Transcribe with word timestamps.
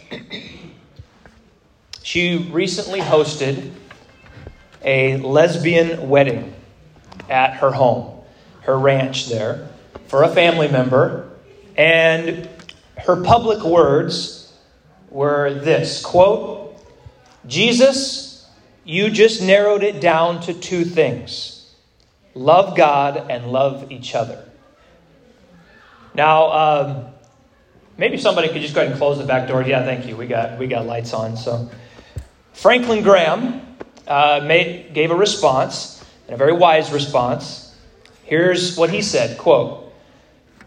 She 2.06 2.36
recently 2.36 3.00
hosted 3.00 3.72
a 4.84 5.16
lesbian 5.16 6.08
wedding 6.08 6.54
at 7.28 7.54
her 7.54 7.72
home, 7.72 8.20
her 8.60 8.78
ranch 8.78 9.26
there, 9.26 9.70
for 10.06 10.22
a 10.22 10.28
family 10.28 10.68
member. 10.68 11.28
And 11.76 12.48
her 12.96 13.24
public 13.24 13.64
words 13.64 14.56
were 15.10 15.52
this 15.52 16.00
quote, 16.00 16.80
Jesus, 17.44 18.48
you 18.84 19.10
just 19.10 19.42
narrowed 19.42 19.82
it 19.82 20.00
down 20.00 20.40
to 20.42 20.54
two 20.54 20.84
things 20.84 21.74
love 22.36 22.76
God 22.76 23.32
and 23.32 23.50
love 23.50 23.90
each 23.90 24.14
other. 24.14 24.48
Now, 26.14 26.52
um, 26.52 27.06
maybe 27.98 28.16
somebody 28.16 28.46
could 28.46 28.62
just 28.62 28.76
go 28.76 28.82
ahead 28.82 28.92
and 28.92 29.00
close 29.00 29.18
the 29.18 29.24
back 29.24 29.48
door. 29.48 29.60
Yeah, 29.62 29.82
thank 29.82 30.06
you. 30.06 30.16
We 30.16 30.28
got, 30.28 30.56
we 30.56 30.68
got 30.68 30.86
lights 30.86 31.12
on. 31.12 31.36
So, 31.36 31.68
Franklin 32.56 33.02
Graham 33.02 33.76
uh, 34.08 34.40
made, 34.42 34.94
gave 34.94 35.10
a 35.10 35.14
response, 35.14 36.02
and 36.26 36.34
a 36.34 36.38
very 36.38 36.54
wise 36.54 36.90
response. 36.90 37.76
Here's 38.24 38.78
what 38.78 38.88
he 38.88 39.02
said 39.02 39.36
quote, 39.36 39.92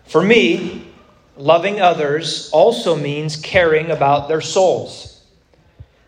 For 0.06 0.22
me, 0.22 0.88
loving 1.36 1.82
others 1.82 2.52
also 2.54 2.96
means 2.96 3.38
caring 3.38 3.90
about 3.90 4.28
their 4.28 4.40
souls 4.40 5.24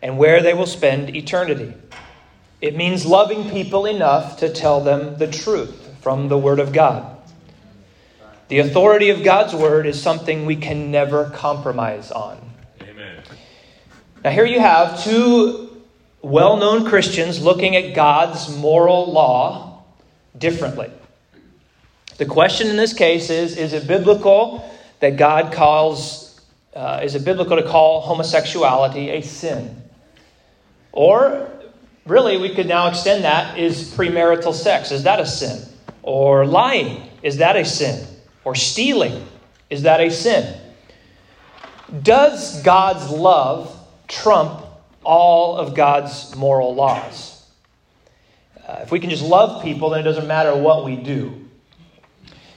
and 0.00 0.16
where 0.16 0.40
they 0.40 0.54
will 0.54 0.66
spend 0.66 1.16
eternity. 1.16 1.74
It 2.60 2.76
means 2.76 3.04
loving 3.04 3.50
people 3.50 3.84
enough 3.84 4.38
to 4.38 4.48
tell 4.48 4.80
them 4.82 5.18
the 5.18 5.26
truth 5.26 5.96
from 6.00 6.28
the 6.28 6.38
Word 6.38 6.60
of 6.60 6.72
God. 6.72 7.18
The 8.46 8.60
authority 8.60 9.10
of 9.10 9.24
God's 9.24 9.52
Word 9.52 9.84
is 9.84 10.00
something 10.00 10.46
we 10.46 10.56
can 10.56 10.92
never 10.92 11.30
compromise 11.30 12.12
on. 12.12 12.38
Amen. 12.82 13.20
Now, 14.22 14.30
here 14.30 14.46
you 14.46 14.60
have 14.60 15.02
two 15.02 15.70
well 16.22 16.56
known 16.56 16.86
Christians 16.86 17.42
looking 17.42 17.76
at 17.76 17.94
God's 17.94 18.56
moral 18.56 19.12
law 19.12 19.82
differently. 20.38 20.90
The 22.16 22.26
question 22.26 22.68
in 22.68 22.76
this 22.76 22.94
case 22.94 23.28
is 23.30 23.56
is 23.56 23.72
it 23.72 23.86
biblical 23.86 24.68
that 25.00 25.16
God 25.16 25.52
calls, 25.52 26.40
uh, 26.74 27.00
is 27.02 27.16
it 27.16 27.24
biblical 27.24 27.56
to 27.56 27.64
call 27.64 28.00
homosexuality 28.00 29.10
a 29.10 29.20
sin? 29.20 29.82
Or, 30.92 31.50
really, 32.06 32.36
we 32.36 32.54
could 32.54 32.68
now 32.68 32.88
extend 32.88 33.24
that 33.24 33.58
is 33.58 33.92
premarital 33.94 34.54
sex, 34.54 34.92
is 34.92 35.02
that 35.02 35.18
a 35.18 35.26
sin? 35.26 35.60
Or 36.02 36.46
lying, 36.46 37.08
is 37.22 37.38
that 37.38 37.56
a 37.56 37.64
sin? 37.64 38.06
Or 38.44 38.54
stealing, 38.54 39.26
is 39.70 39.82
that 39.82 40.00
a 40.00 40.10
sin? 40.10 40.56
Does 42.02 42.62
God's 42.62 43.10
love 43.10 43.76
trump 44.06 44.61
all 45.04 45.56
of 45.56 45.74
God's 45.74 46.34
moral 46.36 46.74
laws. 46.74 47.44
Uh, 48.66 48.80
if 48.82 48.90
we 48.90 49.00
can 49.00 49.10
just 49.10 49.24
love 49.24 49.62
people, 49.62 49.90
then 49.90 50.00
it 50.00 50.04
doesn't 50.04 50.28
matter 50.28 50.54
what 50.54 50.84
we 50.84 50.96
do. 50.96 51.48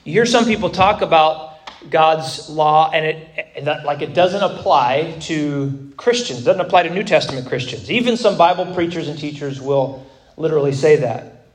You 0.04 0.14
hear 0.14 0.26
some 0.26 0.46
people 0.46 0.70
talk 0.70 1.02
about 1.02 1.56
God's 1.90 2.50
law, 2.50 2.92
and 2.92 3.06
it 3.06 3.66
that, 3.66 3.86
like 3.86 4.02
it 4.02 4.14
doesn't 4.14 4.42
apply 4.42 5.18
to 5.22 5.94
Christians, 5.98 6.42
it 6.42 6.46
doesn't 6.46 6.62
apply 6.62 6.84
to 6.84 6.90
New 6.94 7.04
Testament 7.04 7.48
Christians. 7.48 7.90
Even 7.90 8.18
some 8.18 8.38
Bible 8.38 8.74
preachers 8.74 9.08
and 9.08 9.18
teachers 9.18 9.62
will 9.62 10.06
literally 10.38 10.74
say 10.74 10.98
that. 10.98 11.46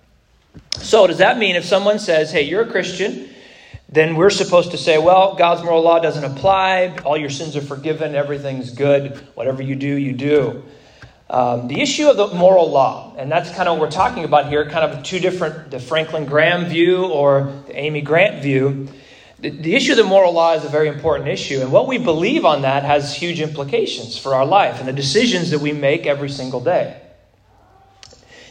So, 0.79 1.07
does 1.07 1.19
that 1.19 1.39
mean 1.39 1.57
if 1.57 1.65
someone 1.65 1.99
says, 1.99 2.33
"Hey, 2.33 2.43
you're 2.43 2.63
a 2.63 2.71
Christian," 2.71 3.29
then 3.89 4.17
we're 4.17 4.31
supposed 4.31 4.73
to 4.73 4.79
say, 4.79 4.99
"Well, 4.99 5.35
God's 5.35 5.63
moral 5.63 5.83
law 5.83 5.99
doesn't 5.99 6.25
apply. 6.25 6.95
All 7.05 7.17
your 7.17 7.31
sins 7.31 7.57
are 7.57 7.61
forgiven. 7.61 8.15
Everything's 8.15 8.71
good. 8.71 9.21
Whatever 9.35 9.63
you 9.63 9.77
do, 9.77 9.87
you 9.87 10.13
do." 10.13 10.65
Um, 11.31 11.69
the 11.69 11.81
issue 11.81 12.09
of 12.09 12.17
the 12.17 12.27
moral 12.27 12.73
law, 12.73 13.15
and 13.17 13.31
that's 13.31 13.55
kind 13.55 13.69
of 13.69 13.79
what 13.79 13.83
we're 13.83 13.93
talking 13.93 14.25
about 14.25 14.49
here, 14.49 14.69
kind 14.69 14.93
of 14.93 15.05
two 15.05 15.21
different, 15.21 15.71
the 15.71 15.79
Franklin 15.79 16.27
Graham 16.27 16.65
view 16.65 17.05
or 17.05 17.63
the 17.69 17.79
Amy 17.79 18.01
Grant 18.01 18.43
view. 18.43 18.89
The, 19.39 19.51
the 19.51 19.77
issue 19.77 19.93
of 19.93 19.99
the 19.99 20.03
moral 20.03 20.33
law 20.33 20.55
is 20.55 20.65
a 20.65 20.69
very 20.69 20.89
important 20.89 21.29
issue, 21.29 21.61
and 21.61 21.71
what 21.71 21.87
we 21.87 21.99
believe 21.99 22.45
on 22.45 22.63
that 22.63 22.83
has 22.83 23.15
huge 23.15 23.41
implications 23.41 24.19
for 24.19 24.35
our 24.35 24.45
life 24.45 24.81
and 24.81 24.89
the 24.89 24.93
decisions 24.93 25.51
that 25.51 25.61
we 25.61 25.71
make 25.71 26.05
every 26.05 26.29
single 26.29 26.59
day. 26.59 27.01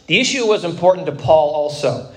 The 0.06 0.18
issue 0.18 0.46
was 0.46 0.64
important 0.64 1.04
to 1.04 1.12
Paul 1.12 1.50
also, 1.50 2.10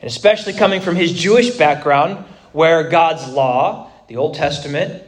and 0.00 0.08
especially 0.08 0.52
coming 0.52 0.82
from 0.82 0.94
his 0.94 1.12
Jewish 1.14 1.50
background, 1.58 2.24
where 2.52 2.88
God's 2.88 3.28
law, 3.28 3.90
the 4.06 4.18
Old 4.18 4.36
Testament, 4.36 5.02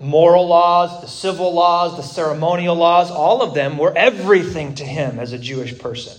moral 0.00 0.48
laws, 0.48 1.02
the 1.02 1.06
civil 1.06 1.52
laws, 1.52 1.96
the 1.96 2.02
ceremonial 2.02 2.74
laws, 2.74 3.10
all 3.10 3.42
of 3.42 3.54
them 3.54 3.76
were 3.76 3.92
everything 3.96 4.74
to 4.76 4.84
him 4.84 5.20
as 5.20 5.32
a 5.32 5.38
Jewish 5.38 5.78
person. 5.78 6.18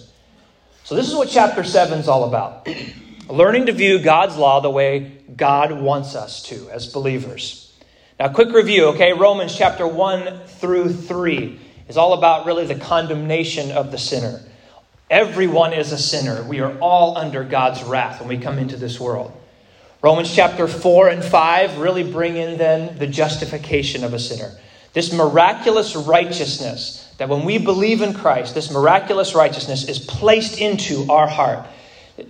So, 0.83 0.95
this 0.95 1.09
is 1.09 1.15
what 1.15 1.29
chapter 1.29 1.63
7 1.63 1.99
is 1.99 2.07
all 2.07 2.25
about 2.25 2.67
learning 3.29 3.65
to 3.65 3.71
view 3.71 3.99
God's 3.99 4.37
law 4.37 4.61
the 4.61 4.69
way 4.69 5.17
God 5.35 5.71
wants 5.71 6.15
us 6.15 6.43
to 6.43 6.69
as 6.69 6.87
believers. 6.87 7.73
Now, 8.19 8.29
quick 8.29 8.53
review, 8.53 8.89
okay? 8.89 9.13
Romans 9.13 9.55
chapter 9.55 9.87
1 9.87 10.41
through 10.45 10.93
3 10.93 11.59
is 11.87 11.97
all 11.97 12.13
about 12.13 12.45
really 12.45 12.65
the 12.65 12.75
condemnation 12.75 13.71
of 13.71 13.91
the 13.91 13.97
sinner. 13.97 14.41
Everyone 15.09 15.73
is 15.73 15.91
a 15.91 15.97
sinner. 15.97 16.43
We 16.43 16.59
are 16.59 16.77
all 16.79 17.17
under 17.17 17.43
God's 17.43 17.83
wrath 17.83 18.19
when 18.19 18.29
we 18.29 18.37
come 18.37 18.59
into 18.59 18.77
this 18.77 18.99
world. 18.99 19.35
Romans 20.01 20.33
chapter 20.33 20.67
4 20.67 21.09
and 21.09 21.23
5 21.23 21.77
really 21.77 22.03
bring 22.03 22.35
in 22.35 22.57
then 22.57 22.97
the 22.97 23.05
justification 23.05 24.03
of 24.03 24.13
a 24.13 24.19
sinner. 24.19 24.51
This 24.93 25.13
miraculous 25.13 25.95
righteousness 25.95 27.07
that 27.19 27.29
when 27.29 27.45
we 27.45 27.59
believe 27.59 28.01
in 28.01 28.15
Christ, 28.15 28.55
this 28.55 28.71
miraculous 28.71 29.35
righteousness 29.35 29.87
is 29.87 29.99
placed 29.99 30.59
into 30.59 31.05
our 31.11 31.27
heart. 31.27 31.67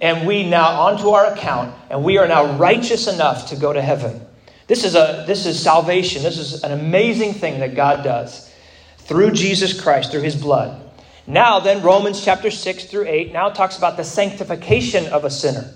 And 0.01 0.27
we 0.27 0.47
now, 0.49 0.81
onto 0.81 1.09
our 1.09 1.33
account, 1.33 1.73
and 1.89 2.03
we 2.03 2.17
are 2.17 2.27
now 2.27 2.57
righteous 2.57 3.07
enough 3.07 3.49
to 3.49 3.55
go 3.55 3.71
to 3.71 3.81
heaven. 3.81 4.19
This 4.67 4.83
is, 4.83 4.95
a, 4.95 5.23
this 5.25 5.45
is 5.45 5.61
salvation. 5.61 6.23
This 6.23 6.37
is 6.37 6.63
an 6.63 6.73
amazing 6.73 7.35
thing 7.35 7.61
that 7.61 7.73
God 7.73 8.03
does 8.03 8.53
through 8.97 9.31
Jesus 9.31 9.79
Christ, 9.79 10.11
through 10.11 10.21
his 10.21 10.35
blood. 10.35 10.91
Now, 11.25 11.61
then, 11.61 11.81
Romans 11.81 12.23
chapter 12.23 12.51
6 12.51 12.85
through 12.85 13.07
8 13.07 13.31
now 13.31 13.49
talks 13.49 13.77
about 13.77 13.95
the 13.95 14.03
sanctification 14.03 15.07
of 15.07 15.23
a 15.23 15.29
sinner. 15.29 15.73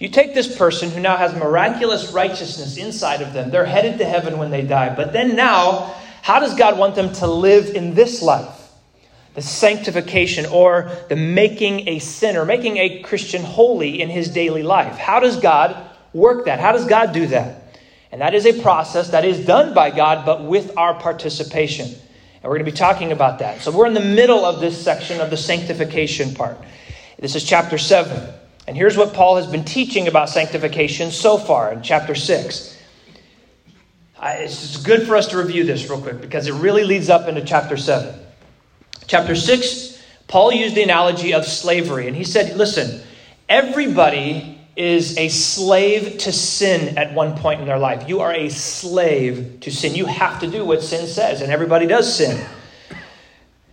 You 0.00 0.08
take 0.08 0.32
this 0.32 0.56
person 0.56 0.90
who 0.90 0.98
now 0.98 1.18
has 1.18 1.34
miraculous 1.34 2.10
righteousness 2.10 2.78
inside 2.78 3.20
of 3.20 3.34
them. 3.34 3.50
They're 3.50 3.66
headed 3.66 3.98
to 3.98 4.06
heaven 4.06 4.38
when 4.38 4.50
they 4.50 4.62
die. 4.62 4.94
But 4.96 5.12
then 5.12 5.36
now, 5.36 5.94
how 6.22 6.40
does 6.40 6.54
God 6.54 6.78
want 6.78 6.94
them 6.94 7.12
to 7.16 7.26
live 7.26 7.74
in 7.74 7.94
this 7.94 8.22
life? 8.22 8.56
The 9.34 9.42
sanctification 9.42 10.46
or 10.46 10.90
the 11.10 11.16
making 11.16 11.86
a 11.86 11.98
sinner, 11.98 12.46
making 12.46 12.78
a 12.78 13.02
Christian 13.02 13.42
holy 13.42 14.00
in 14.00 14.08
his 14.08 14.30
daily 14.30 14.62
life. 14.62 14.96
How 14.96 15.20
does 15.20 15.38
God 15.38 15.76
work 16.14 16.46
that? 16.46 16.60
How 16.60 16.72
does 16.72 16.86
God 16.86 17.12
do 17.12 17.26
that? 17.26 17.76
And 18.10 18.22
that 18.22 18.34
is 18.34 18.46
a 18.46 18.58
process 18.62 19.10
that 19.10 19.26
is 19.26 19.44
done 19.44 19.74
by 19.74 19.90
God, 19.90 20.24
but 20.24 20.42
with 20.42 20.78
our 20.78 20.94
participation. 20.94 21.86
And 21.88 22.44
we're 22.44 22.56
going 22.56 22.64
to 22.64 22.72
be 22.72 22.76
talking 22.76 23.12
about 23.12 23.40
that. 23.40 23.60
So 23.60 23.70
we're 23.70 23.86
in 23.86 23.92
the 23.92 24.00
middle 24.00 24.46
of 24.46 24.60
this 24.60 24.82
section 24.82 25.20
of 25.20 25.28
the 25.28 25.36
sanctification 25.36 26.34
part. 26.34 26.56
This 27.18 27.36
is 27.36 27.44
chapter 27.44 27.76
7. 27.76 28.39
And 28.66 28.76
here's 28.76 28.96
what 28.96 29.14
Paul 29.14 29.36
has 29.36 29.46
been 29.46 29.64
teaching 29.64 30.06
about 30.06 30.28
sanctification 30.28 31.10
so 31.10 31.38
far 31.38 31.72
in 31.72 31.82
chapter 31.82 32.14
6. 32.14 32.78
It's 34.22 34.76
good 34.76 35.06
for 35.06 35.16
us 35.16 35.28
to 35.28 35.38
review 35.38 35.64
this 35.64 35.88
real 35.88 36.00
quick 36.00 36.20
because 36.20 36.46
it 36.46 36.54
really 36.54 36.84
leads 36.84 37.08
up 37.08 37.26
into 37.26 37.42
chapter 37.42 37.76
7. 37.76 38.14
Chapter 39.06 39.34
6, 39.34 40.02
Paul 40.28 40.52
used 40.52 40.74
the 40.74 40.82
analogy 40.82 41.34
of 41.34 41.44
slavery, 41.44 42.06
and 42.06 42.14
he 42.14 42.22
said, 42.22 42.56
Listen, 42.56 43.02
everybody 43.48 44.60
is 44.76 45.18
a 45.18 45.28
slave 45.28 46.18
to 46.18 46.32
sin 46.32 46.96
at 46.96 47.12
one 47.12 47.36
point 47.36 47.60
in 47.60 47.66
their 47.66 47.78
life. 47.78 48.08
You 48.08 48.20
are 48.20 48.32
a 48.32 48.48
slave 48.48 49.58
to 49.60 49.70
sin. 49.70 49.94
You 49.94 50.06
have 50.06 50.40
to 50.40 50.46
do 50.46 50.64
what 50.64 50.82
sin 50.82 51.06
says, 51.06 51.42
and 51.42 51.50
everybody 51.50 51.86
does 51.86 52.14
sin. 52.14 52.46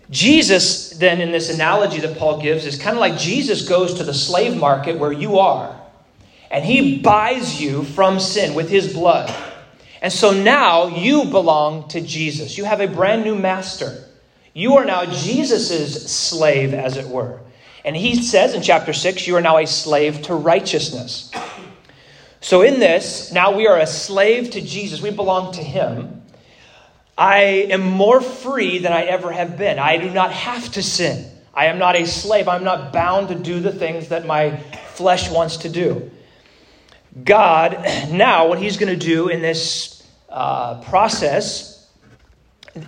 Jesus, 0.10 0.92
then, 0.92 1.20
in 1.20 1.32
this 1.32 1.54
analogy 1.54 2.00
that 2.00 2.18
Paul 2.18 2.42
gives, 2.42 2.66
is 2.66 2.80
kind 2.80 2.96
of 2.96 3.02
like 3.02 3.18
Jesus 3.18 3.68
goes 3.68 3.96
to 3.96 4.04
the 4.04 4.14
slave 4.14 4.56
market 4.56 4.98
where 4.98 5.12
you 5.12 5.40
are, 5.40 5.78
and 6.50 6.64
he 6.64 7.00
buys 7.00 7.62
you 7.62 7.84
from 7.84 8.20
sin 8.20 8.54
with 8.54 8.70
his 8.70 8.94
blood. 8.94 9.34
And 10.02 10.14
so 10.14 10.32
now 10.32 10.88
you 10.88 11.26
belong 11.26 11.90
to 11.90 12.00
Jesus. 12.00 12.58
You 12.58 12.66
have 12.66 12.80
a 12.80 12.88
brand 12.88 13.24
new 13.24 13.36
master. 13.36 14.06
You 14.54 14.78
are 14.78 14.86
now 14.86 15.06
Jesus' 15.06 16.10
slave, 16.10 16.74
as 16.74 16.98
it 16.98 17.08
were. 17.08 17.42
And 17.84 17.96
he 17.96 18.16
says 18.16 18.54
in 18.54 18.62
chapter 18.62 18.94
6, 18.94 19.28
you 19.28 19.36
are 19.36 19.42
now 19.42 19.58
a 19.58 19.68
slave 19.68 20.22
to 20.24 20.36
righteousness. 20.36 21.32
So, 22.40 22.62
in 22.62 22.80
this, 22.80 23.32
now 23.32 23.56
we 23.56 23.68
are 23.68 23.80
a 23.80 23.88
slave 23.88 24.52
to 24.52 24.62
Jesus. 24.62 25.02
We 25.02 25.12
belong 25.12 25.54
to 25.54 25.64
him. 25.64 26.17
I 27.18 27.40
am 27.72 27.82
more 27.82 28.22
free 28.22 28.78
than 28.78 28.94
I 28.94 29.04
ever 29.04 29.32
have 29.32 29.58
been. 29.58 29.80
I 29.80 29.98
do 29.98 30.10
not 30.12 30.32
have 30.32 30.72
to 30.74 30.84
sin. 30.84 31.26
I 31.54 31.66
am 31.66 31.80
not 31.80 31.96
a 31.96 32.06
slave. 32.06 32.48
I'm 32.48 32.64
not 32.64 32.94
bound 32.94 33.30
to 33.30 33.36
do 33.36 33.60
the 33.60 33.72
things 33.72 34.10
that 34.10 34.28
my 34.28 34.58
flesh 34.94 35.32
wants 35.32 35.58
to 35.58 35.70
do. 35.70 36.12
God, 37.24 37.74
now, 38.12 38.48
what 38.48 38.60
He's 38.60 38.78
going 38.78 38.98
to 38.98 39.06
do 39.06 39.30
in 39.30 39.42
this 39.42 40.04
uh, 40.30 40.82
process, 40.84 41.90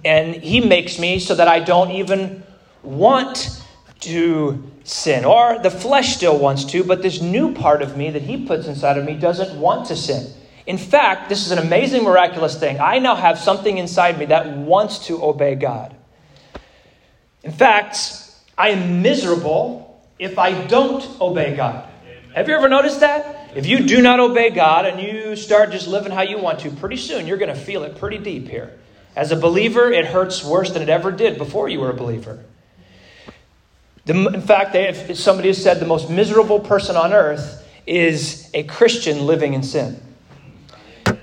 and 0.06 0.36
He 0.36 0.62
makes 0.62 1.00
me 1.00 1.18
so 1.18 1.34
that 1.34 1.48
I 1.48 1.60
don't 1.60 1.92
even 1.92 2.44
want 2.84 3.64
to 4.02 4.72
sin, 4.84 5.26
or 5.26 5.58
the 5.58 5.72
flesh 5.72 6.16
still 6.16 6.38
wants 6.38 6.66
to, 6.66 6.84
but 6.84 7.02
this 7.02 7.20
new 7.20 7.56
part 7.56 7.82
of 7.82 7.98
me 7.98 8.12
that 8.12 8.22
He 8.22 8.46
puts 8.46 8.68
inside 8.68 9.00
of 9.00 9.06
me 9.06 9.16
doesn't 9.16 9.60
want 9.60 9.88
to 9.88 9.96
sin. 9.96 10.32
In 10.70 10.78
fact, 10.78 11.30
this 11.30 11.48
is 11.48 11.52
an 11.52 11.58
amazing, 11.58 12.04
miraculous 12.04 12.56
thing. 12.56 12.80
I 12.80 13.00
now 13.00 13.16
have 13.16 13.40
something 13.40 13.80
inside 13.80 14.20
me 14.20 14.26
that 14.26 14.56
wants 14.56 15.08
to 15.08 15.24
obey 15.24 15.56
God. 15.56 15.96
In 17.42 17.52
fact, 17.52 17.98
I 18.56 18.70
am 18.70 19.02
miserable 19.02 20.00
if 20.20 20.38
I 20.38 20.68
don't 20.68 21.04
obey 21.20 21.56
God. 21.56 21.90
Have 22.36 22.48
you 22.48 22.54
ever 22.54 22.70
noticed 22.70 23.00
that? 23.00 23.50
If 23.56 23.66
you 23.66 23.80
do 23.88 24.04
not 24.04 24.20
obey 24.20 24.52
God 24.52 24.86
and 24.86 25.02
you 25.02 25.36
start 25.36 25.72
just 25.72 25.88
living 25.88 26.12
how 26.12 26.22
you 26.22 26.38
want 26.38 26.60
to, 26.60 26.70
pretty 26.70 26.98
soon 26.98 27.26
you're 27.26 27.40
going 27.40 27.52
to 27.52 27.60
feel 27.60 27.84
it 27.84 27.98
pretty 27.98 28.20
deep 28.20 28.48
here. 28.48 28.78
As 29.16 29.32
a 29.32 29.36
believer, 29.36 29.92
it 29.92 30.06
hurts 30.06 30.46
worse 30.46 30.72
than 30.72 30.84
it 30.84 30.90
ever 30.90 31.12
did 31.12 31.40
before 31.40 31.68
you 31.68 31.80
were 31.80 31.90
a 31.90 31.96
believer. 31.96 32.46
In 34.06 34.42
fact, 34.44 34.76
if 34.76 35.18
somebody 35.18 35.48
has 35.48 35.64
said 35.64 35.80
the 35.80 35.88
most 35.88 36.12
miserable 36.12 36.60
person 36.60 36.96
on 36.96 37.12
earth 37.12 37.68
is 37.88 38.52
a 38.54 38.62
Christian 38.66 39.26
living 39.26 39.56
in 39.56 39.64
sin. 39.64 40.00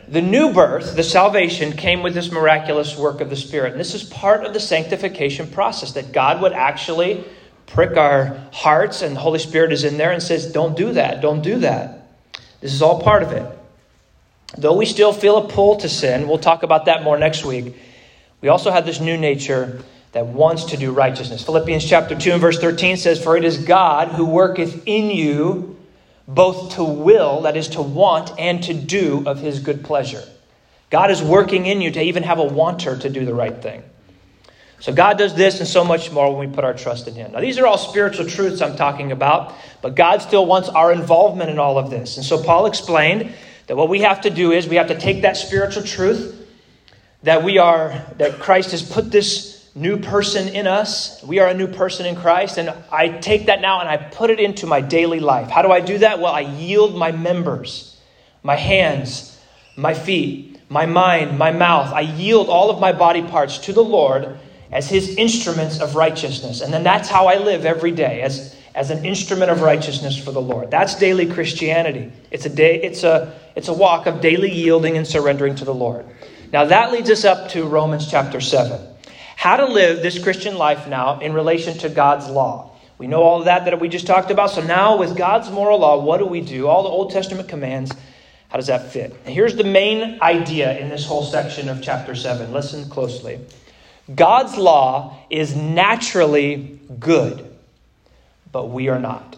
The 0.08 0.23
new 0.23 0.53
birth, 0.53 0.94
the 0.94 1.03
salvation, 1.03 1.73
came 1.73 2.03
with 2.03 2.14
this 2.14 2.31
miraculous 2.31 2.97
work 2.97 3.20
of 3.20 3.29
the 3.29 3.37
Spirit. 3.37 3.73
And 3.73 3.81
this 3.81 3.94
is 3.94 4.05
part 4.05 4.44
of 4.44 4.55
the 4.55 4.61
sanctification 4.61 5.49
process 5.50 5.93
that 5.93 6.12
God 6.12 6.41
would 6.43 6.53
actually 6.53 7.25
prick 7.67 7.97
our 7.97 8.38
hearts, 8.53 9.03
and 9.03 9.17
the 9.17 9.20
Holy 9.20 9.41
Spirit 9.41 9.73
is 9.73 9.82
in 9.82 9.99
there 9.99 10.12
and 10.12 10.23
says, 10.23 10.53
Don't 10.53 10.76
do 10.76 10.93
that, 10.93 11.20
don't 11.20 11.43
do 11.43 11.58
that. 11.58 12.08
This 12.61 12.73
is 12.73 12.82
all 12.82 13.03
part 13.03 13.25
of 13.25 13.32
it. 13.32 13.50
Though 14.56 14.76
we 14.76 14.87
still 14.87 15.12
feel 15.12 15.38
a 15.38 15.49
pull 15.49 15.76
to 15.79 15.88
sin, 15.88 16.29
we'll 16.29 16.38
talk 16.38 16.62
about 16.62 16.85
that 16.85 17.02
more 17.02 17.19
next 17.19 17.44
week. 17.44 17.76
We 18.41 18.49
also 18.49 18.70
have 18.70 18.87
this 18.87 19.00
new 19.00 19.17
nature 19.17 19.82
that 20.12 20.26
wants 20.26 20.64
to 20.67 20.76
do 20.76 20.93
righteousness. 20.93 21.44
Philippians 21.44 21.85
chapter 21.85 22.17
2 22.17 22.32
and 22.32 22.41
verse 22.41 22.59
13 22.59 22.97
says, 22.97 23.23
For 23.23 23.37
it 23.37 23.44
is 23.44 23.59
God 23.59 24.09
who 24.09 24.25
worketh 24.25 24.87
in 24.87 25.11
you 25.11 25.75
both 26.28 26.75
to 26.75 26.84
will, 26.84 27.43
that 27.43 27.56
is, 27.56 27.69
to 27.69 27.82
want, 27.82 28.32
and 28.38 28.62
to 28.64 28.75
do 28.75 29.25
of 29.26 29.40
his 29.40 29.61
good 29.61 29.84
pleasure. 29.84 30.23
God 30.90 31.11
is 31.11 31.23
working 31.23 31.67
in 31.67 31.81
you 31.81 31.90
to 31.93 32.02
even 32.02 32.23
have 32.23 32.38
a 32.38 32.44
wanter 32.44 32.96
to 32.96 33.11
do 33.11 33.25
the 33.25 33.34
right 33.34 33.61
thing. 33.61 33.82
So 34.78 34.93
God 34.93 35.19
does 35.19 35.34
this 35.34 35.58
and 35.61 35.69
so 35.69 35.84
much 35.84 36.12
more 36.12 36.34
when 36.37 36.49
we 36.49 36.55
put 36.55 36.64
our 36.64 36.75
trust 36.75 37.08
in 37.08 37.14
Him. 37.14 37.32
Now, 37.32 37.40
these 37.40 37.58
are 37.58 37.67
all 37.67 37.78
spiritual 37.78 38.26
truths 38.26 38.61
I'm 38.61 38.76
talking 38.76 39.11
about, 39.11 39.55
but 39.81 39.94
God 39.94 40.20
still 40.20 40.44
wants 40.44 40.69
our 40.69 40.93
involvement 40.93 41.50
in 41.50 41.58
all 41.58 41.78
of 41.78 41.90
this. 41.90 42.19
And 42.19 42.26
so 42.26 42.43
Paul 42.43 42.67
explained 42.67 43.32
that 43.69 43.76
what 43.76 43.88
we 43.88 44.00
have 44.02 44.20
to 44.23 44.31
do 44.31 44.52
is 44.52 44.69
we 44.69 44.76
have 44.76 44.88
to 44.88 44.99
take 44.99 45.23
that 45.23 45.37
spiritual 45.37 45.82
truth 45.82 46.46
that 47.23 47.43
we 47.43 47.58
are, 47.58 48.05
that 48.19 48.38
Christ 48.38 48.73
has 48.73 48.82
put 48.82 49.11
this 49.11 49.56
new 49.76 49.99
person 49.99 50.49
in 50.49 50.67
us. 50.67 51.23
We 51.23 51.38
are 51.38 51.49
a 51.49 51.55
new 51.55 51.67
person 51.67 52.06
in 52.06 52.17
Christ. 52.17 52.56
And 52.56 52.70
I 52.90 53.08
take 53.08 53.46
that 53.46 53.61
now 53.61 53.81
and 53.81 53.88
I 53.88 53.99
put 53.99 54.31
it 54.31 54.40
into 54.40 54.67
my 54.67 54.81
daily 54.81 55.20
life. 55.20 55.50
How 55.50 55.62
do 55.62 55.70
I 55.70 55.81
do 55.81 55.99
that? 55.99 56.19
Well, 56.19 56.32
I 56.32 56.40
yield 56.40 56.96
my 56.96 57.12
members, 57.12 58.00
my 58.43 58.56
hands, 58.56 59.38
my 59.76 59.93
feet, 59.93 60.58
my 60.70 60.87
mind, 60.87 61.38
my 61.38 61.52
mouth. 61.52 61.93
I 61.93 62.00
yield 62.00 62.49
all 62.49 62.70
of 62.70 62.81
my 62.81 62.93
body 62.93 63.23
parts 63.23 63.58
to 63.58 63.75
the 63.75 63.84
Lord 63.84 64.38
as 64.73 64.88
his 64.88 65.14
instruments 65.17 65.78
of 65.78 65.94
righteousness. 65.94 66.62
And 66.62 66.73
then 66.73 66.82
that's 66.82 67.11
how 67.11 67.26
I 67.26 67.37
live 67.37 67.67
every 67.67 67.93
day, 67.93 68.23
as, 68.23 68.56
as 68.75 68.90
an 68.90 69.05
instrument 69.05 69.50
of 69.50 69.61
righteousness 69.61 70.19
for 70.19 70.32
the 70.32 70.40
Lord. 70.40 70.70
That's 70.70 70.99
daily 70.99 71.26
Christianity. 71.26 72.12
It's 72.31 72.46
a, 72.46 72.50
day, 72.50 72.82
it's, 72.82 73.05
a, 73.05 73.38
it's 73.55 73.69
a 73.69 73.75
walk 73.75 74.06
of 74.06 74.23
daily 74.23 74.50
yielding 74.50 74.96
and 74.96 75.06
surrendering 75.06 75.55
to 75.56 75.67
the 75.67 75.75
Lord. 75.75 76.06
Now 76.50 76.64
that 76.64 76.93
leads 76.93 77.11
us 77.11 77.26
up 77.26 77.50
to 77.50 77.64
Romans 77.67 78.11
chapter 78.11 78.40
7 78.40 78.96
how 79.37 79.56
to 79.56 79.67
live 79.67 80.03
this 80.03 80.19
Christian 80.21 80.59
life 80.59 80.88
now 80.88 81.21
in 81.21 81.33
relation 81.33 81.79
to 81.79 81.88
God's 81.88 82.29
law. 82.29 82.73
We 82.99 83.06
know 83.06 83.23
all 83.23 83.41
of 83.41 83.44
that 83.44 83.67
that 83.67 83.79
we 83.79 83.88
just 83.88 84.06
talked 84.06 84.31
about. 84.31 84.50
So 84.50 84.62
now, 84.62 84.97
with 84.97 85.17
God's 85.17 85.50
moral 85.50 85.79
law, 85.79 86.03
what 86.03 86.19
do 86.19 86.27
we 86.27 86.41
do? 86.41 86.67
All 86.67 86.83
the 86.83 86.88
Old 86.88 87.11
Testament 87.12 87.49
commands, 87.49 87.93
how 88.49 88.56
does 88.56 88.69
that 88.69 88.91
fit? 88.91 89.15
And 89.25 89.35
here's 89.35 89.55
the 89.55 89.65
main 89.65 90.19
idea 90.23 90.79
in 90.79 90.88
this 90.88 91.05
whole 91.05 91.23
section 91.23 91.69
of 91.69 91.83
chapter 91.83 92.15
7. 92.15 92.53
Listen 92.53 92.88
closely. 92.88 93.38
God's 94.12 94.56
law 94.56 95.19
is 95.29 95.55
naturally 95.55 96.81
good, 96.99 97.55
but 98.50 98.71
we 98.71 98.88
are 98.88 98.99
not. 98.99 99.37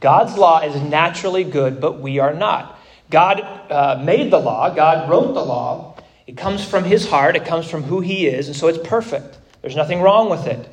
God's 0.00 0.38
law 0.38 0.60
is 0.60 0.80
naturally 0.80 1.44
good, 1.44 1.80
but 1.80 2.00
we 2.00 2.18
are 2.18 2.32
not. 2.32 2.78
God 3.10 3.40
uh, 3.40 4.00
made 4.02 4.30
the 4.32 4.38
law, 4.38 4.74
God 4.74 5.10
wrote 5.10 5.34
the 5.34 5.44
law, 5.44 5.95
it 6.26 6.36
comes 6.36 6.64
from 6.64 6.84
his 6.84 7.08
heart, 7.08 7.36
it 7.36 7.44
comes 7.44 7.68
from 7.68 7.84
who 7.84 8.00
he 8.00 8.26
is, 8.26 8.48
and 8.48 8.56
so 8.56 8.68
it's 8.68 8.86
perfect. 8.86 9.38
There's 9.62 9.76
nothing 9.76 10.00
wrong 10.00 10.28
with 10.28 10.46
it. 10.46 10.68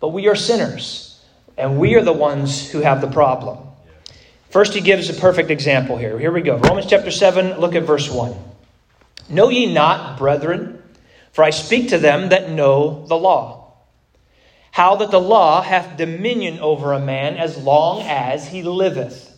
But 0.00 0.08
we 0.08 0.28
are 0.28 0.34
sinners, 0.34 1.22
and 1.56 1.78
we 1.78 1.94
are 1.94 2.02
the 2.02 2.12
ones 2.12 2.70
who 2.70 2.80
have 2.80 3.00
the 3.00 3.10
problem. 3.10 3.58
First, 4.50 4.74
he 4.74 4.80
gives 4.80 5.08
a 5.08 5.14
perfect 5.14 5.50
example 5.50 5.96
here. 5.96 6.18
Here 6.18 6.30
we 6.30 6.42
go. 6.42 6.58
Romans 6.58 6.86
chapter 6.86 7.10
7, 7.10 7.58
look 7.58 7.74
at 7.74 7.84
verse 7.84 8.10
1. 8.10 8.34
Know 9.30 9.48
ye 9.48 9.72
not, 9.72 10.18
brethren, 10.18 10.82
for 11.32 11.42
I 11.42 11.50
speak 11.50 11.88
to 11.88 11.98
them 11.98 12.28
that 12.28 12.50
know 12.50 13.06
the 13.06 13.16
law, 13.16 13.72
how 14.72 14.96
that 14.96 15.10
the 15.10 15.20
law 15.20 15.62
hath 15.62 15.96
dominion 15.96 16.58
over 16.60 16.92
a 16.92 17.00
man 17.00 17.36
as 17.36 17.56
long 17.56 18.02
as 18.02 18.48
he 18.48 18.62
liveth. 18.62 19.30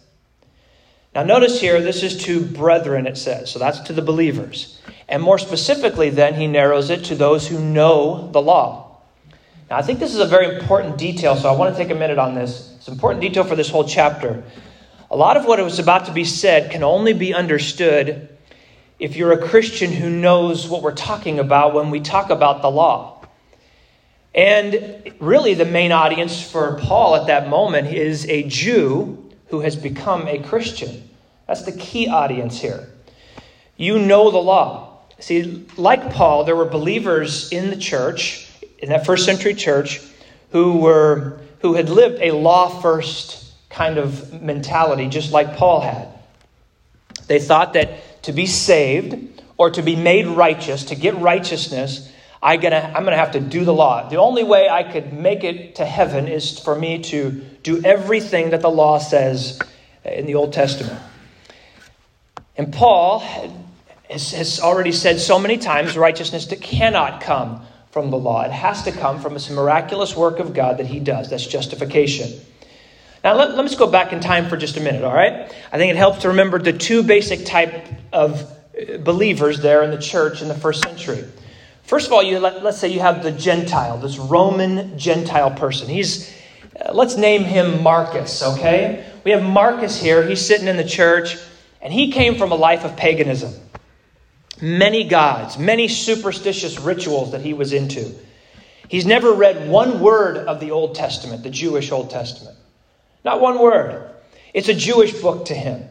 Now, 1.14 1.22
notice 1.22 1.61
here, 1.61 1.81
this 1.81 2.02
is 2.02 2.25
to 2.25 2.40
brethren, 2.40 3.06
it 3.06 3.16
says. 3.16 3.50
So 3.50 3.61
that's 3.61 3.78
to 3.81 3.93
the 3.93 4.02
believers. 4.02 4.81
And 5.08 5.22
more 5.22 5.38
specifically, 5.38 6.11
then, 6.11 6.34
he 6.34 6.49
narrows 6.49 6.90
it 6.90 7.05
to 7.05 7.14
those 7.14 7.46
who 7.46 7.61
know 7.61 8.31
the 8.32 8.43
law. 8.43 8.99
Now, 9.70 9.76
I 9.76 9.82
think 9.82 10.00
this 10.00 10.12
is 10.12 10.20
a 10.20 10.26
very 10.26 10.56
important 10.56 10.99
detail, 10.99 11.37
so 11.37 11.49
I 11.49 11.56
want 11.56 11.75
to 11.75 11.80
take 11.80 11.90
a 11.90 11.94
minute 11.94 12.18
on 12.18 12.35
this. 12.35 12.75
It's 12.76 12.88
an 12.88 12.94
important 12.94 13.21
detail 13.21 13.44
for 13.44 13.54
this 13.54 13.71
whole 13.71 13.85
chapter. 13.85 14.42
A 15.11 15.16
lot 15.16 15.37
of 15.37 15.44
what 15.47 15.62
was 15.62 15.78
about 15.78 16.06
to 16.06 16.12
be 16.12 16.25
said 16.25 16.73
can 16.73 16.83
only 16.83 17.12
be 17.12 17.33
understood 17.33 18.28
if 18.99 19.14
you're 19.14 19.33
a 19.33 19.49
Christian 19.49 19.92
who 19.92 20.11
knows 20.11 20.68
what 20.68 20.83
we're 20.83 20.94
talking 20.94 21.38
about 21.38 21.75
when 21.75 21.90
we 21.90 22.00
talk 22.00 22.30
about 22.30 22.61
the 22.61 22.71
law. 22.71 23.25
And 24.35 25.12
really, 25.21 25.54
the 25.54 25.64
main 25.64 25.92
audience 25.92 26.42
for 26.42 26.76
Paul 26.83 27.14
at 27.14 27.28
that 27.28 27.49
moment 27.49 27.94
is 27.94 28.26
a 28.28 28.42
Jew 28.49 29.24
who 29.54 29.61
has 29.61 29.76
become 29.76 30.26
a 30.26 30.37
Christian. 30.42 31.08
That's 31.46 31.62
the 31.62 31.70
key 31.70 32.08
audience 32.08 32.61
here. 32.61 32.88
You 33.76 34.00
know 34.00 34.32
the 34.32 34.38
law. 34.38 34.99
See, 35.20 35.64
like 35.76 36.12
Paul, 36.12 36.42
there 36.42 36.56
were 36.56 36.64
believers 36.64 37.52
in 37.52 37.70
the 37.70 37.76
church, 37.76 38.49
in 38.80 38.88
that 38.88 39.06
first 39.06 39.25
century 39.25 39.54
church, 39.54 40.00
who 40.50 40.78
were 40.78 41.38
who 41.61 41.75
had 41.75 41.88
lived 41.88 42.20
a 42.20 42.32
law 42.32 42.68
first 42.80 43.44
kind 43.70 43.96
of 43.96 44.42
mentality, 44.42 45.06
just 45.06 45.30
like 45.30 45.56
Paul 45.56 45.82
had. 45.82 46.08
They 47.28 47.38
thought 47.38 47.75
that 47.75 48.25
to 48.25 48.32
be 48.32 48.46
saved 48.46 49.40
or 49.56 49.70
to 49.70 49.82
be 49.82 49.94
made 49.94 50.26
righteous, 50.26 50.87
to 50.87 50.96
get 50.96 51.14
righteousness, 51.14 52.11
I 52.44 52.58
gonna, 52.58 52.92
I'm 52.94 53.04
going 53.04 53.12
to 53.12 53.16
have 53.16 53.32
to 53.32 53.40
do 53.40 53.64
the 53.64 53.72
law. 53.72 54.06
The 54.06 54.16
only 54.16 54.44
way 54.44 54.68
I 54.68 54.82
could 54.82 55.14
make 55.14 55.44
it 55.44 55.76
to 55.76 55.86
heaven 55.86 56.28
is 56.28 56.58
for 56.58 56.78
me 56.78 57.02
to 57.04 57.30
do 57.62 57.82
everything 57.82 58.50
that 58.50 58.60
the 58.60 58.70
law 58.70 58.98
says 58.98 59.58
in 60.04 60.26
the 60.26 60.34
Old 60.34 60.52
Testament. 60.52 61.00
And 62.58 62.70
Paul 62.70 63.20
has 64.10 64.60
already 64.60 64.92
said 64.92 65.20
so 65.20 65.38
many 65.38 65.56
times 65.56 65.96
righteousness 65.96 66.46
cannot 66.60 67.22
come 67.22 67.64
from 67.90 68.10
the 68.10 68.18
law. 68.18 68.42
It 68.42 68.52
has 68.52 68.82
to 68.82 68.92
come 68.92 69.20
from 69.20 69.32
this 69.32 69.48
miraculous 69.48 70.14
work 70.14 70.38
of 70.38 70.52
God 70.52 70.76
that 70.78 70.86
he 70.86 71.00
does. 71.00 71.30
That's 71.30 71.46
justification. 71.46 72.40
Now, 73.24 73.36
let, 73.36 73.56
let 73.56 73.64
us 73.64 73.74
go 73.74 73.86
back 73.86 74.12
in 74.12 74.20
time 74.20 74.50
for 74.50 74.58
just 74.58 74.76
a 74.76 74.80
minute, 74.80 75.02
all 75.02 75.14
right? 75.14 75.50
I 75.72 75.78
think 75.78 75.90
it 75.90 75.96
helps 75.96 76.18
to 76.22 76.28
remember 76.28 76.58
the 76.58 76.74
two 76.74 77.02
basic 77.02 77.46
type 77.46 77.86
of 78.12 78.42
uh, 78.42 78.98
believers 78.98 79.60
there 79.60 79.82
in 79.82 79.90
the 79.90 79.98
church 79.98 80.42
in 80.42 80.48
the 80.48 80.54
first 80.54 80.82
century. 80.82 81.24
First 81.85 82.07
of 82.07 82.12
all, 82.12 82.23
you 82.23 82.38
let, 82.38 82.64
us 82.64 82.81
say 82.81 82.88
you 82.88 83.00
have 83.00 83.23
the 83.23 83.33
Gentile, 83.33 83.99
this 83.99 84.19
Roman 84.19 84.99
Gentile 84.99 85.50
person. 85.50 85.88
He's, 85.88 86.33
uh, 86.81 86.93
let's 86.93 87.17
name 87.17 87.45
him 87.45 87.83
Marcus, 87.83 88.43
okay? 88.43 89.07
We 89.25 89.31
have 89.31 89.43
Marcus 89.43 90.00
here. 90.00 90.26
He's 90.26 90.45
sitting 90.45 90.67
in 90.67 90.76
the 90.76 90.85
church, 90.85 91.37
and 91.83 91.93
he 91.93 92.11
came 92.11 92.37
from 92.37 92.53
a 92.53 92.57
life 92.57 92.85
of 92.85 92.97
paganism 92.97 93.53
many 94.61 95.05
gods, 95.05 95.59
many 95.59 95.88
superstitious 95.88 96.79
rituals 96.81 97.33
that 97.33 97.41
he 97.41 97.55
was 97.55 97.73
into. 97.73 98.14
He's 98.88 99.07
never 99.07 99.33
read 99.33 99.69
one 99.69 100.00
word 100.00 100.37
of 100.37 100.61
the 100.61 100.71
Old 100.71 100.95
Testament, 100.95 101.43
the 101.43 101.50
Jewish 101.50 101.91
Old 101.91 102.11
Testament. 102.11 102.57
Not 103.25 103.41
one 103.41 103.59
word. 103.59 104.11
It's 104.53 104.69
a 104.69 104.75
Jewish 104.75 105.12
book 105.21 105.47
to 105.47 105.55
him. 105.55 105.88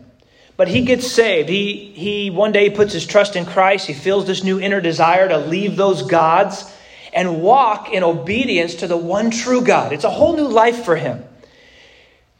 But 0.55 0.67
he 0.67 0.83
gets 0.83 1.11
saved. 1.11 1.49
He, 1.49 1.91
he 1.95 2.29
one 2.29 2.51
day 2.51 2.69
puts 2.69 2.93
his 2.93 3.07
trust 3.07 3.35
in 3.35 3.45
Christ. 3.45 3.87
He 3.87 3.93
feels 3.93 4.27
this 4.27 4.43
new 4.43 4.59
inner 4.59 4.81
desire 4.81 5.27
to 5.27 5.37
leave 5.37 5.75
those 5.75 6.03
gods 6.03 6.71
and 7.11 7.41
walk 7.41 7.91
in 7.91 8.03
obedience 8.03 8.75
to 8.75 8.87
the 8.87 8.97
one 8.97 9.31
true 9.31 9.61
God. 9.61 9.93
It's 9.93 10.03
a 10.03 10.09
whole 10.09 10.35
new 10.35 10.47
life 10.47 10.83
for 10.85 10.95
him. 10.95 11.23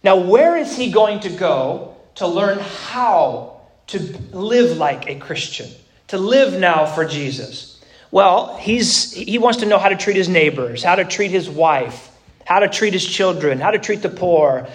Now, 0.03 0.17
where 0.17 0.57
is 0.57 0.75
he 0.75 0.91
going 0.91 1.21
to 1.21 1.29
go 1.29 1.95
to 2.15 2.27
learn 2.27 2.59
how 2.59 3.61
to 3.87 3.99
live 4.31 4.77
like 4.77 5.07
a 5.09 5.15
Christian, 5.15 5.69
to 6.07 6.17
live 6.17 6.59
now 6.59 6.85
for 6.85 7.05
Jesus? 7.05 7.81
Well, 8.11 8.57
he's, 8.57 9.11
he 9.13 9.37
wants 9.37 9.59
to 9.59 9.65
know 9.65 9.79
how 9.79 9.89
to 9.89 9.95
treat 9.95 10.17
his 10.17 10.29
neighbors, 10.29 10.83
how 10.83 10.95
to 10.95 11.05
treat 11.05 11.31
his 11.31 11.49
wife, 11.49 12.11
how 12.45 12.59
to 12.59 12.67
treat 12.67 12.93
his 12.93 13.05
children, 13.05 13.59
how 13.59 13.71
to 13.71 13.79
treat 13.79 14.01
the 14.01 14.09
poor, 14.09 14.67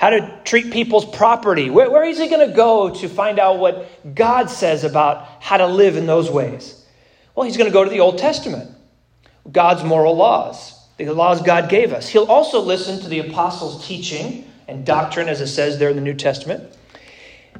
how 0.00 0.08
to 0.08 0.40
treat 0.44 0.72
people's 0.72 1.04
property. 1.04 1.68
Where, 1.68 1.90
where 1.90 2.04
is 2.04 2.18
he 2.18 2.30
going 2.30 2.48
to 2.48 2.56
go 2.56 2.88
to 2.88 3.06
find 3.06 3.38
out 3.38 3.58
what 3.58 4.14
God 4.14 4.48
says 4.48 4.82
about 4.82 5.26
how 5.40 5.58
to 5.58 5.66
live 5.66 5.98
in 5.98 6.06
those 6.06 6.30
ways? 6.30 6.86
Well, 7.34 7.44
he's 7.44 7.58
going 7.58 7.68
to 7.68 7.72
go 7.72 7.84
to 7.84 7.90
the 7.90 8.00
Old 8.00 8.16
Testament, 8.16 8.74
God's 9.52 9.84
moral 9.84 10.16
laws, 10.16 10.74
the 10.96 11.12
laws 11.12 11.42
God 11.42 11.68
gave 11.68 11.92
us. 11.92 12.08
He'll 12.08 12.24
also 12.24 12.60
listen 12.60 12.98
to 13.02 13.08
the 13.08 13.18
apostles' 13.18 13.86
teaching 13.86 14.50
and 14.66 14.86
doctrine, 14.86 15.28
as 15.28 15.42
it 15.42 15.48
says 15.48 15.78
there 15.78 15.90
in 15.90 15.96
the 15.96 16.02
New 16.02 16.14
Testament. 16.14 16.74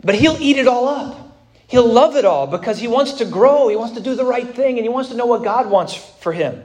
But 0.02 0.14
he'll 0.14 0.38
eat 0.40 0.56
it 0.56 0.66
all 0.66 0.88
up. 0.88 1.36
He'll 1.66 1.92
love 1.92 2.16
it 2.16 2.24
all 2.24 2.46
because 2.46 2.78
he 2.78 2.88
wants 2.88 3.12
to 3.18 3.26
grow, 3.26 3.68
he 3.68 3.76
wants 3.76 3.96
to 3.96 4.02
do 4.02 4.14
the 4.14 4.24
right 4.24 4.48
thing, 4.48 4.78
and 4.78 4.82
he 4.82 4.88
wants 4.88 5.10
to 5.10 5.14
know 5.14 5.26
what 5.26 5.44
God 5.44 5.68
wants 5.68 5.94
for 5.94 6.32
him. 6.32 6.62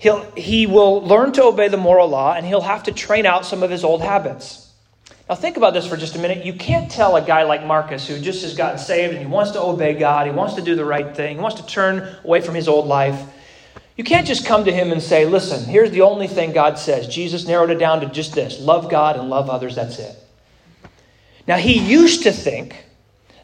He'll, 0.00 0.22
he 0.34 0.66
will 0.66 1.02
learn 1.02 1.32
to 1.32 1.44
obey 1.44 1.68
the 1.68 1.76
moral 1.76 2.08
law, 2.08 2.32
and 2.32 2.46
he'll 2.46 2.62
have 2.62 2.84
to 2.84 2.92
train 2.92 3.26
out 3.26 3.44
some 3.44 3.62
of 3.62 3.70
his 3.70 3.84
old 3.84 4.00
habits. 4.00 4.72
Now, 5.28 5.34
think 5.34 5.58
about 5.58 5.74
this 5.74 5.86
for 5.86 5.98
just 5.98 6.16
a 6.16 6.18
minute. 6.18 6.46
You 6.46 6.54
can't 6.54 6.90
tell 6.90 7.16
a 7.16 7.22
guy 7.22 7.42
like 7.42 7.66
Marcus, 7.66 8.08
who 8.08 8.18
just 8.18 8.42
has 8.42 8.56
gotten 8.56 8.78
saved 8.78 9.12
and 9.12 9.20
he 9.20 9.30
wants 9.30 9.50
to 9.50 9.60
obey 9.60 9.92
God, 9.92 10.26
he 10.26 10.32
wants 10.32 10.54
to 10.54 10.62
do 10.62 10.74
the 10.74 10.86
right 10.86 11.14
thing, 11.14 11.36
he 11.36 11.42
wants 11.42 11.60
to 11.60 11.66
turn 11.66 12.16
away 12.24 12.40
from 12.40 12.54
his 12.54 12.66
old 12.66 12.86
life. 12.86 13.22
You 13.94 14.02
can't 14.02 14.26
just 14.26 14.46
come 14.46 14.64
to 14.64 14.72
him 14.72 14.90
and 14.90 15.02
say, 15.02 15.26
Listen, 15.26 15.68
here's 15.68 15.90
the 15.90 16.00
only 16.00 16.28
thing 16.28 16.52
God 16.52 16.78
says. 16.78 17.06
Jesus 17.06 17.46
narrowed 17.46 17.68
it 17.68 17.78
down 17.78 18.00
to 18.00 18.06
just 18.06 18.32
this 18.32 18.58
love 18.58 18.90
God 18.90 19.16
and 19.16 19.28
love 19.28 19.50
others, 19.50 19.74
that's 19.74 19.98
it. 19.98 20.16
Now, 21.46 21.58
he 21.58 21.78
used 21.78 22.22
to 22.22 22.32
think 22.32 22.86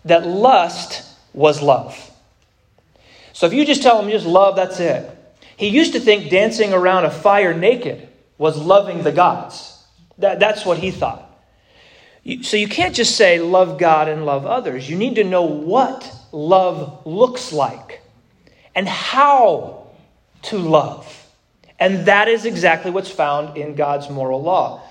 that 0.06 0.26
lust 0.26 1.06
was 1.34 1.60
love. 1.60 2.10
So 3.34 3.46
if 3.46 3.52
you 3.52 3.66
just 3.66 3.82
tell 3.82 4.00
him 4.00 4.10
just 4.10 4.24
love, 4.24 4.56
that's 4.56 4.80
it. 4.80 5.15
He 5.56 5.68
used 5.68 5.92
to 5.94 6.00
think 6.00 6.30
dancing 6.30 6.72
around 6.72 7.04
a 7.04 7.10
fire 7.10 7.54
naked 7.54 8.08
was 8.38 8.58
loving 8.58 9.02
the 9.02 9.12
gods. 9.12 9.84
That, 10.18 10.38
that's 10.38 10.64
what 10.64 10.78
he 10.78 10.90
thought. 10.90 11.22
So 12.42 12.56
you 12.56 12.68
can't 12.68 12.94
just 12.94 13.16
say 13.16 13.38
love 13.38 13.78
God 13.78 14.08
and 14.08 14.26
love 14.26 14.46
others. 14.46 14.90
You 14.90 14.96
need 14.96 15.14
to 15.14 15.24
know 15.24 15.42
what 15.42 16.12
love 16.32 17.06
looks 17.06 17.52
like 17.52 18.02
and 18.74 18.88
how 18.88 19.86
to 20.42 20.58
love. 20.58 21.12
And 21.78 22.06
that 22.06 22.28
is 22.28 22.44
exactly 22.44 22.90
what's 22.90 23.10
found 23.10 23.56
in 23.56 23.74
God's 23.74 24.10
moral 24.10 24.42
law. 24.42 24.82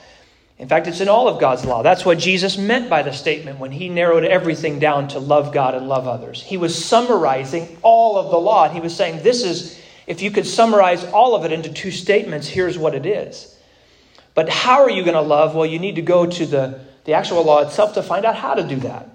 In 0.58 0.70
fact, 0.70 0.88
it's 0.88 1.02
in 1.02 1.10
all 1.10 1.28
of 1.28 1.40
God's 1.42 1.66
law. 1.66 1.84
That's 1.84 2.06
what 2.06 2.18
Jesus 2.18 2.58
meant 2.58 2.90
by 2.90 3.02
the 3.02 3.12
statement 3.12 3.60
when 3.60 3.72
he 3.72 3.90
narrowed 3.90 4.24
everything 4.24 4.80
down 4.80 5.10
to 5.10 5.20
love 5.20 5.54
God 5.54 5.76
and 5.76 5.90
love 5.90 6.08
others. 6.08 6.42
He 6.42 6.56
was 6.56 6.86
summarizing 6.86 7.78
all 7.82 8.18
of 8.18 8.32
the 8.32 8.38
law, 8.38 8.64
and 8.66 8.74
he 8.74 8.80
was 8.80 8.96
saying, 8.96 9.22
This 9.22 9.44
is, 9.44 9.82
if 10.08 10.22
you 10.22 10.32
could 10.32 10.46
summarize 10.46 11.04
all 11.06 11.36
of 11.36 11.46
it 11.46 11.52
into 11.52 11.72
two 11.72 11.92
statements, 11.92 12.48
here's 12.48 12.78
what 12.78 12.94
it 12.96 13.06
is. 13.06 13.58
But 14.34 14.50
how 14.50 14.84
are 14.84 14.90
you 14.90 15.04
going 15.04 15.16
to 15.16 15.22
love? 15.22 15.56
Well, 15.56 15.66
you 15.66 15.80
need 15.80 15.96
to 15.96 16.02
go 16.02 16.26
to 16.26 16.46
the, 16.46 16.80
the 17.06 17.14
actual 17.14 17.44
law 17.44 17.62
itself 17.62 17.94
to 17.94 18.04
find 18.04 18.26
out 18.26 18.36
how 18.36 18.54
to 18.54 18.68
do 18.68 18.76
that. 18.78 19.10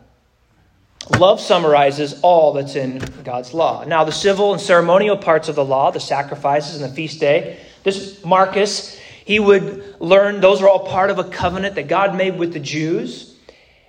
Love 1.18 1.40
summarizes 1.40 2.20
all 2.22 2.52
that's 2.52 2.76
in 2.76 2.98
God's 3.24 3.54
law. 3.54 3.84
Now, 3.84 4.04
the 4.04 4.12
civil 4.12 4.52
and 4.52 4.60
ceremonial 4.60 5.16
parts 5.16 5.48
of 5.48 5.56
the 5.56 5.64
law, 5.64 5.90
the 5.90 6.00
sacrifices 6.00 6.80
and 6.80 6.90
the 6.90 6.94
feast 6.94 7.20
day, 7.20 7.58
this 7.84 8.22
Marcus, 8.24 8.98
he 9.24 9.38
would 9.40 10.00
learn 10.00 10.40
those 10.40 10.62
are 10.62 10.68
all 10.68 10.86
part 10.86 11.10
of 11.10 11.18
a 11.18 11.24
covenant 11.24 11.74
that 11.76 11.88
God 11.88 12.16
made 12.16 12.38
with 12.38 12.52
the 12.52 12.60
Jews, 12.60 13.36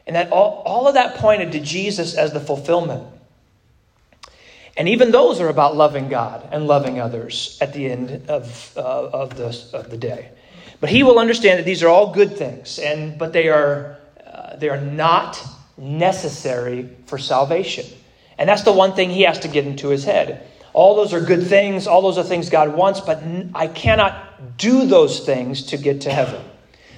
and 0.07 0.15
that 0.15 0.31
all, 0.31 0.63
all 0.65 0.87
of 0.87 0.95
that 0.95 1.15
pointed 1.15 1.51
to 1.53 1.59
Jesus 1.59 2.15
as 2.15 2.33
the 2.33 2.39
fulfillment. 2.39 3.05
And 4.81 4.89
even 4.89 5.11
those 5.11 5.39
are 5.39 5.47
about 5.47 5.75
loving 5.75 6.09
God 6.09 6.49
and 6.51 6.65
loving 6.65 6.99
others 6.99 7.55
at 7.61 7.71
the 7.71 7.85
end 7.85 8.27
of, 8.27 8.75
uh, 8.75 8.81
of, 8.81 9.37
the, 9.37 9.77
of 9.77 9.91
the 9.91 9.97
day. 9.97 10.29
But 10.79 10.89
he 10.89 11.03
will 11.03 11.19
understand 11.19 11.59
that 11.59 11.65
these 11.65 11.83
are 11.83 11.87
all 11.87 12.11
good 12.11 12.35
things, 12.35 12.79
and, 12.79 13.15
but 13.15 13.31
they 13.31 13.49
are, 13.49 13.99
uh, 14.25 14.55
they 14.55 14.69
are 14.69 14.81
not 14.81 15.39
necessary 15.77 16.89
for 17.05 17.19
salvation. 17.19 17.85
And 18.39 18.49
that's 18.49 18.63
the 18.63 18.71
one 18.71 18.93
thing 18.93 19.11
he 19.11 19.21
has 19.21 19.37
to 19.41 19.47
get 19.47 19.67
into 19.67 19.89
his 19.89 20.03
head. 20.03 20.49
All 20.73 20.95
those 20.95 21.13
are 21.13 21.21
good 21.21 21.45
things, 21.45 21.85
all 21.85 22.01
those 22.01 22.17
are 22.17 22.23
things 22.23 22.49
God 22.49 22.73
wants, 22.75 23.01
but 23.01 23.21
I 23.53 23.67
cannot 23.67 24.57
do 24.57 24.87
those 24.87 25.23
things 25.23 25.67
to 25.67 25.77
get 25.77 26.01
to 26.01 26.11
heaven. 26.11 26.43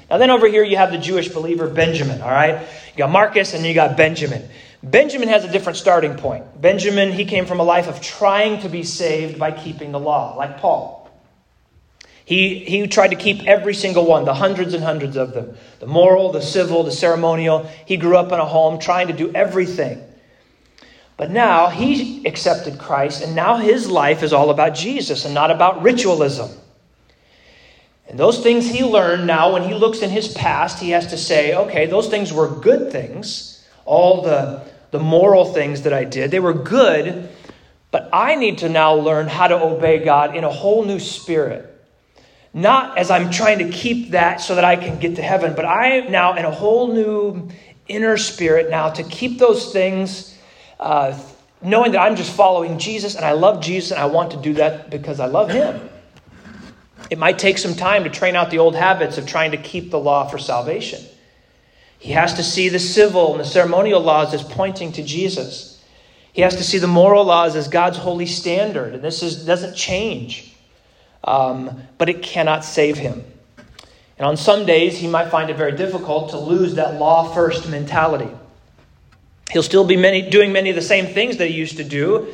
Now, 0.09 0.19
then 0.19 0.29
over 0.29 0.47
here 0.47 0.63
you 0.63 0.77
have 0.77 0.91
the 0.91 0.97
Jewish 0.97 1.27
believer 1.27 1.67
Benjamin, 1.67 2.21
all 2.21 2.31
right? 2.31 2.61
You 2.93 2.97
got 2.97 3.09
Marcus 3.09 3.53
and 3.53 3.65
you 3.65 3.73
got 3.73 3.97
Benjamin. 3.97 4.47
Benjamin 4.83 5.29
has 5.29 5.45
a 5.45 5.51
different 5.51 5.77
starting 5.77 6.15
point. 6.15 6.61
Benjamin, 6.61 7.13
he 7.13 7.23
came 7.23 7.45
from 7.45 7.61
a 7.61 7.63
life 7.63 7.87
of 7.87 8.01
trying 8.01 8.59
to 8.61 8.69
be 8.69 8.83
saved 8.83 9.39
by 9.39 9.51
keeping 9.51 9.93
the 9.93 9.99
law, 9.99 10.35
like 10.35 10.57
Paul. 10.57 11.09
He, 12.25 12.59
he 12.59 12.87
tried 12.87 13.09
to 13.09 13.15
keep 13.15 13.45
every 13.47 13.73
single 13.73 14.05
one, 14.05 14.25
the 14.25 14.33
hundreds 14.33 14.73
and 14.73 14.83
hundreds 14.83 15.17
of 15.17 15.33
them 15.33 15.55
the 15.79 15.87
moral, 15.87 16.31
the 16.31 16.41
civil, 16.41 16.83
the 16.83 16.91
ceremonial. 16.91 17.69
He 17.85 17.97
grew 17.97 18.17
up 18.17 18.31
in 18.31 18.39
a 18.39 18.45
home 18.45 18.79
trying 18.79 19.07
to 19.07 19.13
do 19.13 19.31
everything. 19.33 20.01
But 21.15 21.31
now 21.31 21.67
he 21.67 22.25
accepted 22.25 22.79
Christ, 22.79 23.23
and 23.23 23.35
now 23.35 23.57
his 23.57 23.89
life 23.89 24.23
is 24.23 24.33
all 24.33 24.49
about 24.49 24.73
Jesus 24.73 25.25
and 25.25 25.33
not 25.33 25.51
about 25.51 25.81
ritualism. 25.81 26.49
And 28.07 28.19
those 28.19 28.41
things 28.41 28.69
he 28.69 28.83
learned 28.83 29.27
now, 29.27 29.53
when 29.53 29.63
he 29.63 29.73
looks 29.73 30.01
in 30.01 30.09
his 30.09 30.27
past, 30.27 30.79
he 30.79 30.89
has 30.89 31.07
to 31.07 31.17
say, 31.17 31.55
okay, 31.55 31.85
those 31.85 32.09
things 32.09 32.33
were 32.33 32.49
good 32.49 32.91
things. 32.91 33.65
All 33.85 34.21
the, 34.21 34.65
the 34.93 34.99
moral 34.99 35.43
things 35.43 35.81
that 35.81 35.91
I 35.91 36.03
did, 36.03 36.29
they 36.29 36.39
were 36.39 36.53
good, 36.53 37.27
but 37.89 38.09
I 38.13 38.35
need 38.35 38.59
to 38.59 38.69
now 38.69 38.93
learn 38.93 39.27
how 39.27 39.47
to 39.47 39.59
obey 39.59 40.05
God 40.05 40.35
in 40.35 40.43
a 40.43 40.51
whole 40.51 40.85
new 40.85 40.99
spirit. 40.99 41.67
Not 42.53 42.99
as 42.99 43.09
I'm 43.09 43.31
trying 43.31 43.57
to 43.57 43.69
keep 43.69 44.11
that 44.11 44.39
so 44.39 44.53
that 44.53 44.63
I 44.63 44.75
can 44.75 44.99
get 44.99 45.15
to 45.15 45.23
heaven, 45.23 45.55
but 45.55 45.65
I 45.65 45.93
am 45.93 46.11
now 46.11 46.35
in 46.35 46.45
a 46.45 46.51
whole 46.51 46.93
new 46.93 47.49
inner 47.87 48.17
spirit 48.17 48.69
now 48.69 48.91
to 48.91 49.01
keep 49.01 49.39
those 49.39 49.73
things, 49.73 50.37
uh, 50.79 51.19
knowing 51.63 51.93
that 51.93 51.99
I'm 51.99 52.15
just 52.15 52.31
following 52.35 52.77
Jesus 52.77 53.15
and 53.15 53.25
I 53.25 53.31
love 53.31 53.63
Jesus 53.63 53.89
and 53.89 53.99
I 53.99 54.05
want 54.05 54.29
to 54.33 54.37
do 54.37 54.53
that 54.53 54.91
because 54.91 55.19
I 55.19 55.25
love 55.25 55.49
Him. 55.49 55.89
It 57.09 57.17
might 57.17 57.39
take 57.39 57.57
some 57.57 57.73
time 57.73 58.03
to 58.03 58.11
train 58.11 58.35
out 58.35 58.51
the 58.51 58.59
old 58.59 58.75
habits 58.75 59.17
of 59.17 59.25
trying 59.25 59.51
to 59.51 59.57
keep 59.57 59.89
the 59.89 59.99
law 59.99 60.27
for 60.27 60.37
salvation. 60.37 61.03
He 62.03 62.11
has 62.11 62.33
to 62.33 62.43
see 62.43 62.67
the 62.67 62.79
civil 62.79 63.31
and 63.31 63.39
the 63.39 63.45
ceremonial 63.45 64.01
laws 64.01 64.33
as 64.33 64.43
pointing 64.43 64.91
to 64.91 65.03
Jesus. 65.03 65.81
He 66.33 66.41
has 66.41 66.57
to 66.57 66.63
see 66.63 66.77
the 66.77 66.87
moral 66.87 67.23
laws 67.23 67.55
as 67.55 67.69
God's 67.69 67.97
holy 67.97 68.25
standard, 68.25 68.93
and 68.93 69.01
this 69.01 69.23
is, 69.23 69.45
doesn't 69.45 69.75
change 69.75 70.53
um, 71.23 71.83
but 71.97 72.09
it 72.09 72.21
cannot 72.21 72.65
save 72.65 72.97
him. 72.97 73.23
And 74.17 74.27
on 74.27 74.37
some 74.37 74.65
days, 74.65 74.97
he 74.97 75.07
might 75.07 75.29
find 75.29 75.49
it 75.49 75.57
very 75.57 75.71
difficult 75.71 76.31
to 76.31 76.37
lose 76.37 76.75
that 76.75 76.95
law 76.99 77.33
first 77.33 77.69
mentality. 77.69 78.29
He'll 79.51 79.63
still 79.63 79.85
be 79.85 79.97
many, 79.97 80.29
doing 80.29 80.51
many 80.51 80.69
of 80.69 80.75
the 80.75 80.81
same 80.81 81.13
things 81.13 81.37
that 81.37 81.47
he 81.47 81.53
used 81.53 81.77
to 81.77 81.83
do, 81.83 82.33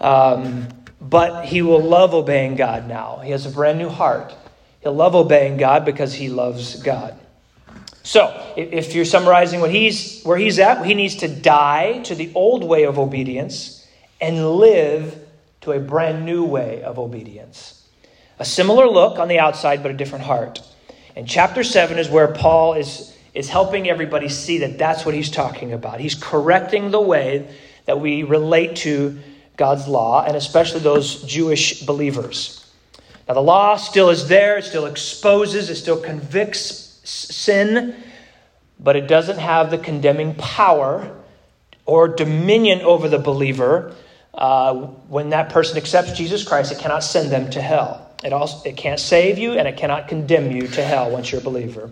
um, 0.00 0.68
but 1.00 1.44
he 1.44 1.62
will 1.62 1.82
love 1.82 2.14
obeying 2.14 2.56
God 2.56 2.88
now. 2.88 3.18
He 3.18 3.30
has 3.30 3.46
a 3.46 3.50
brand 3.50 3.78
new 3.78 3.88
heart. 3.88 4.34
He'll 4.80 4.94
love 4.94 5.14
obeying 5.14 5.56
God 5.56 5.84
because 5.84 6.14
he 6.14 6.28
loves 6.28 6.82
God. 6.82 7.18
So, 8.04 8.52
if 8.54 8.94
you're 8.94 9.06
summarizing 9.06 9.60
what 9.60 9.70
he's, 9.70 10.22
where 10.24 10.36
he's 10.36 10.58
at, 10.58 10.84
he 10.84 10.92
needs 10.92 11.16
to 11.16 11.28
die 11.28 12.00
to 12.00 12.14
the 12.14 12.30
old 12.34 12.62
way 12.62 12.84
of 12.84 12.98
obedience 12.98 13.88
and 14.20 14.56
live 14.56 15.18
to 15.62 15.72
a 15.72 15.80
brand 15.80 16.26
new 16.26 16.44
way 16.44 16.82
of 16.82 16.98
obedience. 16.98 17.88
A 18.38 18.44
similar 18.44 18.86
look 18.86 19.18
on 19.18 19.28
the 19.28 19.38
outside, 19.38 19.82
but 19.82 19.90
a 19.90 19.94
different 19.94 20.26
heart. 20.26 20.60
And 21.16 21.26
chapter 21.26 21.64
7 21.64 21.98
is 21.98 22.10
where 22.10 22.28
Paul 22.28 22.74
is, 22.74 23.16
is 23.32 23.48
helping 23.48 23.88
everybody 23.88 24.28
see 24.28 24.58
that 24.58 24.76
that's 24.76 25.06
what 25.06 25.14
he's 25.14 25.30
talking 25.30 25.72
about. 25.72 25.98
He's 25.98 26.14
correcting 26.14 26.90
the 26.90 27.00
way 27.00 27.48
that 27.86 28.00
we 28.00 28.22
relate 28.22 28.76
to 28.76 29.18
God's 29.56 29.88
law, 29.88 30.26
and 30.26 30.36
especially 30.36 30.80
those 30.80 31.22
Jewish 31.22 31.84
believers. 31.84 32.70
Now, 33.26 33.32
the 33.32 33.40
law 33.40 33.76
still 33.76 34.10
is 34.10 34.28
there, 34.28 34.58
it 34.58 34.64
still 34.64 34.84
exposes, 34.84 35.70
it 35.70 35.76
still 35.76 35.98
convicts 35.98 36.83
sin, 37.04 37.94
but 38.80 38.96
it 38.96 39.06
doesn't 39.06 39.38
have 39.38 39.70
the 39.70 39.78
condemning 39.78 40.34
power 40.34 41.16
or 41.86 42.08
dominion 42.08 42.80
over 42.80 43.08
the 43.08 43.18
believer 43.18 43.94
uh, 44.34 44.74
when 45.08 45.30
that 45.30 45.50
person 45.50 45.76
accepts 45.76 46.12
Jesus 46.12 46.44
Christ, 46.44 46.72
it 46.72 46.78
cannot 46.78 47.04
send 47.04 47.30
them 47.30 47.50
to 47.50 47.62
hell. 47.62 48.10
It 48.24 48.32
also 48.32 48.68
it 48.68 48.76
can't 48.76 48.98
save 48.98 49.38
you 49.38 49.52
and 49.52 49.68
it 49.68 49.76
cannot 49.76 50.08
condemn 50.08 50.50
you 50.50 50.66
to 50.68 50.82
hell 50.82 51.10
once 51.10 51.30
you're 51.30 51.40
a 51.40 51.44
believer. 51.44 51.90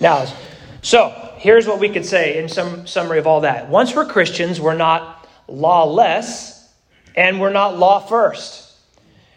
Now, 0.00 0.26
so 0.82 1.32
here's 1.36 1.66
what 1.66 1.78
we 1.78 1.88
could 1.88 2.04
say 2.04 2.38
in 2.38 2.48
some 2.48 2.86
summary 2.86 3.18
of 3.18 3.26
all 3.26 3.42
that. 3.42 3.68
Once 3.68 3.94
we're 3.94 4.06
Christians, 4.06 4.60
we're 4.60 4.76
not 4.76 5.28
lawless 5.46 6.68
and 7.14 7.40
we're 7.40 7.52
not 7.52 7.78
law 7.78 8.00
first. 8.00 8.72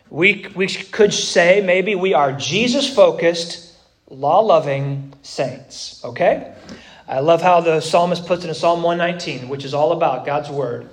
We, 0.09 0.47
we 0.55 0.67
could 0.67 1.13
say 1.13 1.61
maybe 1.63 1.95
we 1.95 2.13
are 2.13 2.31
Jesus 2.31 2.93
focused, 2.93 3.75
law 4.09 4.39
loving 4.39 5.06
saints. 5.21 6.03
Okay? 6.03 6.53
I 7.07 7.19
love 7.19 7.41
how 7.41 7.61
the 7.61 7.79
psalmist 7.79 8.25
puts 8.25 8.43
it 8.43 8.49
in 8.49 8.53
Psalm 8.53 8.83
119, 8.83 9.47
which 9.49 9.63
is 9.63 9.73
all 9.73 9.93
about 9.93 10.25
God's 10.25 10.49
word 10.49 10.89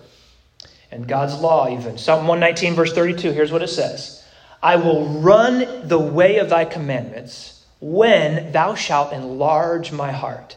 and 0.90 1.09
God's 1.09 1.38
law, 1.40 1.69
even. 1.69 1.99
Psalm 1.99 2.28
119, 2.28 2.75
verse 2.75 2.93
32, 2.93 3.33
here's 3.33 3.50
what 3.50 3.62
it 3.62 3.69
says 3.69 4.25
I 4.62 4.76
will 4.76 5.07
run 5.07 5.88
the 5.88 5.99
way 5.99 6.38
of 6.38 6.49
thy 6.49 6.64
commandments 6.64 7.66
when 7.81 8.52
thou 8.52 8.75
shalt 8.75 9.12
enlarge 9.12 9.93
my 9.93 10.12
heart. 10.12 10.57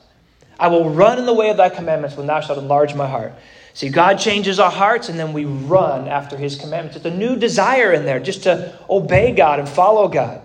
I 0.60 0.68
will 0.70 0.90
run 0.90 1.20
in 1.20 1.26
the 1.26 1.34
way 1.34 1.50
of 1.50 1.58
thy 1.58 1.70
commandments 1.70 2.16
when 2.16 2.28
thou 2.28 2.40
shalt 2.40 2.58
enlarge 2.60 2.96
my 2.96 3.08
heart. 3.08 3.34
See, 3.74 3.90
God 3.90 4.16
changes 4.16 4.60
our 4.60 4.72
hearts 4.72 5.10
and 5.10 5.20
then 5.20 5.34
we 5.34 5.46
run 5.46 6.08
after 6.08 6.36
his 6.36 6.56
commandments. 6.56 6.98
It's 6.98 7.06
a 7.06 7.16
new 7.16 7.36
desire 7.36 7.94
in 7.94 8.06
there 8.06 8.20
just 8.20 8.44
to 8.44 8.74
obey 8.90 9.34
God 9.34 9.60
and 9.60 9.70
follow 9.70 10.08
God. 10.08 10.42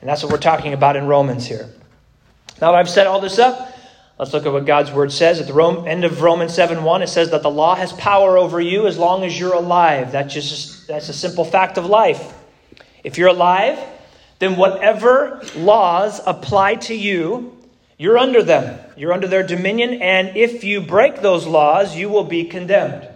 And 0.00 0.08
that's 0.08 0.22
what 0.22 0.32
we're 0.32 0.38
talking 0.38 0.72
about 0.72 0.96
in 0.96 1.06
Romans 1.06 1.46
here. 1.46 1.70
Now 2.60 2.72
that 2.72 2.78
I've 2.78 2.90
set 2.90 3.06
all 3.06 3.20
this 3.20 3.38
up, 3.38 3.70
Let's 4.20 4.34
look 4.34 4.44
at 4.44 4.52
what 4.52 4.66
God's 4.66 4.92
word 4.92 5.12
says. 5.12 5.40
At 5.40 5.46
the 5.46 5.84
end 5.86 6.04
of 6.04 6.20
Romans 6.20 6.52
7 6.52 6.84
1, 6.84 7.02
it 7.02 7.06
says 7.06 7.30
that 7.30 7.42
the 7.42 7.50
law 7.50 7.74
has 7.74 7.90
power 7.94 8.36
over 8.36 8.60
you 8.60 8.86
as 8.86 8.98
long 8.98 9.24
as 9.24 9.40
you're 9.40 9.54
alive. 9.54 10.12
That's 10.12 10.34
just 10.34 10.86
that's 10.86 11.08
a 11.08 11.14
simple 11.14 11.42
fact 11.42 11.78
of 11.78 11.86
life. 11.86 12.34
If 13.02 13.16
you're 13.16 13.28
alive, 13.28 13.78
then 14.38 14.58
whatever 14.58 15.42
laws 15.56 16.20
apply 16.26 16.74
to 16.74 16.94
you, 16.94 17.56
you're 17.96 18.18
under 18.18 18.42
them. 18.42 18.78
You're 18.94 19.14
under 19.14 19.26
their 19.26 19.42
dominion, 19.42 20.02
and 20.02 20.36
if 20.36 20.64
you 20.64 20.82
break 20.82 21.22
those 21.22 21.46
laws, 21.46 21.96
you 21.96 22.10
will 22.10 22.24
be 22.24 22.44
condemned. 22.44 23.08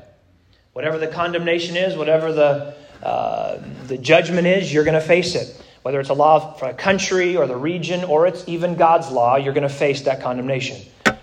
Whatever 0.72 0.96
the 0.96 1.08
condemnation 1.08 1.76
is, 1.76 1.98
whatever 1.98 2.32
the, 2.32 2.74
uh, 3.02 3.58
the 3.88 3.98
judgment 3.98 4.46
is, 4.46 4.72
you're 4.72 4.84
going 4.84 4.98
to 4.98 5.06
face 5.06 5.34
it. 5.34 5.62
Whether 5.84 6.00
it's 6.00 6.08
a 6.08 6.14
law 6.14 6.54
for 6.54 6.64
a 6.64 6.72
country 6.72 7.36
or 7.36 7.46
the 7.46 7.58
region, 7.58 8.04
or 8.04 8.26
it's 8.26 8.42
even 8.48 8.74
God's 8.74 9.10
law, 9.10 9.36
you're 9.36 9.52
going 9.52 9.68
to 9.68 9.74
face 9.74 10.00
that 10.04 10.22
condemnation. 10.22 10.80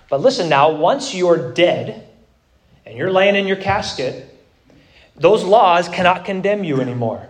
But 0.07 0.21
listen 0.21 0.49
now, 0.49 0.69
once 0.69 1.15
you're 1.15 1.51
dead 1.51 2.07
and 2.85 2.95
you're 2.95 3.11
laying 3.11 3.33
in 3.33 3.47
your 3.47 3.57
casket, 3.57 4.23
those 5.15 5.43
laws 5.43 5.89
cannot 5.89 6.25
condemn 6.25 6.63
you 6.63 6.79
anymore. 6.79 7.27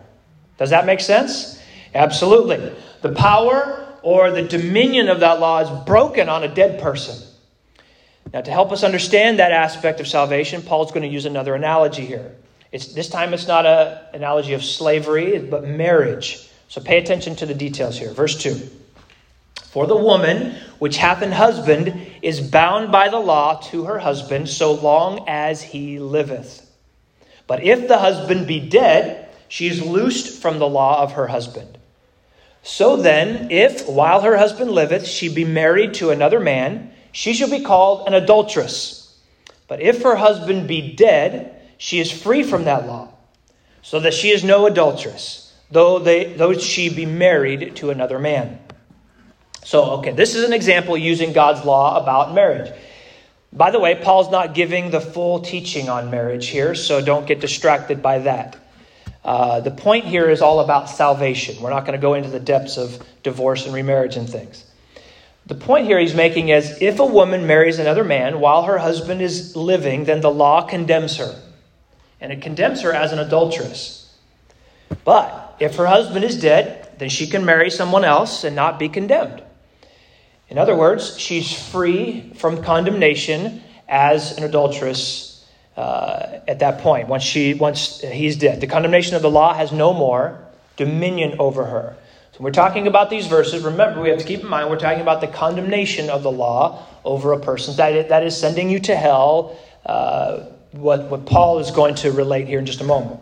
Does 0.57 0.71
that 0.71 0.85
make 0.85 0.99
sense? 0.99 1.57
Absolutely. 1.95 2.75
The 3.01 3.13
power 3.13 3.95
or 4.03 4.31
the 4.31 4.41
dominion 4.43 5.07
of 5.07 5.21
that 5.21 5.39
law 5.39 5.59
is 5.59 5.85
broken 5.85 6.27
on 6.27 6.43
a 6.43 6.53
dead 6.53 6.81
person. 6.81 7.25
Now, 8.33 8.41
to 8.41 8.51
help 8.51 8.73
us 8.73 8.83
understand 8.83 9.39
that 9.39 9.53
aspect 9.53 10.01
of 10.01 10.07
salvation, 10.07 10.63
Paul's 10.63 10.91
going 10.91 11.03
to 11.03 11.07
use 11.07 11.25
another 11.25 11.55
analogy 11.55 12.05
here. 12.05 12.35
It's, 12.73 12.87
this 12.87 13.07
time 13.07 13.33
it's 13.33 13.47
not 13.47 13.65
an 13.65 13.99
analogy 14.13 14.51
of 14.51 14.65
slavery, 14.65 15.39
but 15.39 15.63
marriage. 15.63 16.49
So 16.71 16.79
pay 16.79 16.99
attention 16.99 17.35
to 17.35 17.45
the 17.45 17.53
details 17.53 17.99
here. 17.99 18.13
Verse 18.13 18.37
2. 18.37 18.55
For 19.71 19.87
the 19.87 19.97
woman 19.97 20.55
which 20.79 20.95
hath 20.95 21.21
an 21.21 21.33
husband 21.33 22.07
is 22.21 22.39
bound 22.39 22.93
by 22.93 23.09
the 23.09 23.19
law 23.19 23.59
to 23.71 23.83
her 23.83 23.99
husband 23.99 24.47
so 24.47 24.71
long 24.71 25.25
as 25.27 25.61
he 25.61 25.99
liveth. 25.99 26.65
But 27.45 27.61
if 27.61 27.89
the 27.89 27.97
husband 27.97 28.47
be 28.47 28.61
dead, 28.61 29.27
she 29.49 29.67
is 29.67 29.85
loosed 29.85 30.41
from 30.41 30.59
the 30.59 30.69
law 30.69 31.03
of 31.03 31.11
her 31.11 31.27
husband. 31.27 31.77
So 32.63 32.95
then, 32.95 33.51
if 33.51 33.89
while 33.89 34.21
her 34.21 34.37
husband 34.37 34.71
liveth 34.71 35.05
she 35.05 35.27
be 35.27 35.43
married 35.43 35.95
to 35.95 36.11
another 36.11 36.39
man, 36.39 36.93
she 37.11 37.33
shall 37.33 37.49
be 37.49 37.65
called 37.65 38.07
an 38.07 38.13
adulteress. 38.13 39.19
But 39.67 39.81
if 39.81 40.03
her 40.03 40.15
husband 40.15 40.69
be 40.69 40.95
dead, 40.95 41.53
she 41.77 41.99
is 41.99 42.13
free 42.13 42.43
from 42.43 42.63
that 42.63 42.87
law, 42.87 43.09
so 43.81 43.99
that 43.99 44.13
she 44.13 44.29
is 44.29 44.45
no 44.45 44.67
adulteress, 44.67 45.40
though, 45.71 45.99
they, 45.99 46.33
though 46.33 46.53
she 46.53 46.93
be 46.93 47.05
married 47.05 47.75
to 47.77 47.89
another 47.89 48.19
man. 48.19 48.59
So, 49.63 49.91
okay, 49.91 50.11
this 50.11 50.35
is 50.35 50.43
an 50.43 50.53
example 50.53 50.97
using 50.97 51.33
God's 51.33 51.65
law 51.65 52.01
about 52.01 52.33
marriage. 52.33 52.71
By 53.53 53.71
the 53.71 53.79
way, 53.79 53.95
Paul's 53.95 54.31
not 54.31 54.53
giving 54.53 54.91
the 54.91 55.01
full 55.01 55.41
teaching 55.41 55.89
on 55.89 56.09
marriage 56.09 56.47
here, 56.47 56.73
so 56.73 57.03
don't 57.03 57.27
get 57.27 57.41
distracted 57.41 58.01
by 58.01 58.19
that. 58.19 58.57
Uh, 59.23 59.59
the 59.59 59.71
point 59.71 60.05
here 60.05 60.29
is 60.29 60.41
all 60.41 60.61
about 60.61 60.89
salvation. 60.89 61.61
We're 61.61 61.69
not 61.69 61.85
going 61.85 61.97
to 61.97 62.01
go 62.01 62.15
into 62.15 62.29
the 62.29 62.39
depths 62.39 62.77
of 62.77 63.03
divorce 63.23 63.65
and 63.65 63.73
remarriage 63.73 64.15
and 64.15 64.27
things. 64.27 64.65
The 65.45 65.55
point 65.55 65.85
here 65.85 65.99
he's 65.99 66.15
making 66.15 66.49
is 66.49 66.81
if 66.81 66.99
a 66.99 67.05
woman 67.05 67.45
marries 67.45 67.77
another 67.77 68.03
man 68.03 68.39
while 68.39 68.63
her 68.63 68.77
husband 68.77 69.21
is 69.21 69.55
living, 69.55 70.05
then 70.05 70.21
the 70.21 70.31
law 70.31 70.61
condemns 70.61 71.17
her. 71.17 71.35
And 72.19 72.31
it 72.31 72.41
condemns 72.41 72.81
her 72.81 72.93
as 72.93 73.11
an 73.11 73.19
adulteress. 73.19 74.15
But 75.03 75.50
if 75.59 75.75
her 75.75 75.85
husband 75.85 76.25
is 76.25 76.39
dead, 76.39 76.89
then 76.97 77.09
she 77.09 77.27
can 77.27 77.45
marry 77.45 77.69
someone 77.69 78.03
else 78.03 78.43
and 78.43 78.55
not 78.55 78.79
be 78.79 78.89
condemned. 78.89 79.43
In 80.49 80.57
other 80.57 80.75
words, 80.75 81.17
she's 81.17 81.51
free 81.51 82.33
from 82.35 82.61
condemnation 82.61 83.61
as 83.87 84.37
an 84.37 84.43
adulteress 84.43 85.31
uh, 85.77 86.39
at 86.47 86.59
that 86.59 86.79
point, 86.79 87.07
once, 87.07 87.23
she, 87.23 87.53
once 87.53 88.01
he's 88.01 88.35
dead. 88.35 88.59
The 88.59 88.67
condemnation 88.67 89.15
of 89.15 89.21
the 89.21 89.31
law 89.31 89.53
has 89.53 89.71
no 89.71 89.93
more 89.93 90.45
dominion 90.75 91.37
over 91.39 91.65
her. 91.65 91.95
So 92.33 92.43
we're 92.43 92.51
talking 92.51 92.87
about 92.87 93.09
these 93.09 93.27
verses. 93.27 93.63
Remember, 93.63 94.01
we 94.01 94.09
have 94.09 94.19
to 94.19 94.25
keep 94.25 94.41
in 94.41 94.47
mind 94.47 94.69
we're 94.69 94.77
talking 94.79 95.01
about 95.01 95.21
the 95.21 95.27
condemnation 95.27 96.09
of 96.09 96.23
the 96.23 96.31
law 96.31 96.85
over 97.05 97.33
a 97.33 97.39
person. 97.39 97.75
That, 97.77 98.09
that 98.09 98.23
is 98.23 98.37
sending 98.37 98.69
you 98.69 98.79
to 98.79 98.95
hell, 98.95 99.57
uh, 99.85 100.45
what, 100.71 101.03
what 101.05 101.25
Paul 101.25 101.59
is 101.59 101.71
going 101.71 101.95
to 101.95 102.11
relate 102.11 102.47
here 102.47 102.59
in 102.59 102.65
just 102.65 102.81
a 102.81 102.85
moment. 102.85 103.19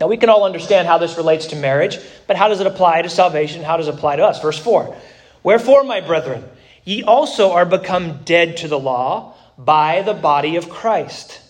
Now, 0.00 0.06
we 0.06 0.16
can 0.16 0.30
all 0.30 0.44
understand 0.44 0.86
how 0.86 0.98
this 0.98 1.16
relates 1.16 1.46
to 1.46 1.56
marriage, 1.56 1.98
but 2.26 2.36
how 2.36 2.48
does 2.48 2.60
it 2.60 2.66
apply 2.66 3.02
to 3.02 3.08
salvation? 3.08 3.64
How 3.64 3.76
does 3.76 3.88
it 3.88 3.94
apply 3.94 4.16
to 4.16 4.24
us? 4.24 4.40
Verse 4.40 4.58
4 4.58 4.96
Wherefore, 5.42 5.84
my 5.84 6.00
brethren, 6.00 6.44
ye 6.84 7.02
also 7.02 7.52
are 7.52 7.66
become 7.66 8.22
dead 8.24 8.58
to 8.58 8.68
the 8.68 8.78
law 8.78 9.34
by 9.56 10.02
the 10.02 10.14
body 10.14 10.56
of 10.56 10.68
Christ, 10.68 11.40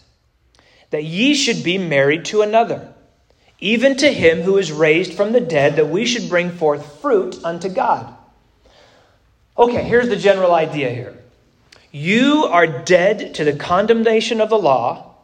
that 0.91 1.05
ye 1.05 1.35
should 1.35 1.63
be 1.63 1.77
married 1.77 2.25
to 2.27 2.43
another, 2.43 2.95
even 3.61 3.97
to 3.99 4.13
him 4.13 4.43
who 4.43 4.57
is 4.57 4.73
raised 4.73 5.13
from 5.13 5.33
the 5.33 5.41
dead, 5.41 5.77
that 5.77 5.89
we 5.89 6.07
should 6.07 6.29
bring 6.31 6.51
forth 6.51 7.01
fruit 7.01 7.39
unto 7.45 7.69
God. 7.69 8.15
Okay, 9.59 9.83
here's 9.83 10.09
the 10.09 10.17
general 10.17 10.55
idea 10.55 10.89
here. 10.89 11.19
You 11.91 12.45
are 12.45 12.67
dead 12.67 13.35
to 13.35 13.45
the 13.45 13.55
condemnation 13.55 14.41
of 14.41 14.51
the 14.51 14.59
law 14.59 15.17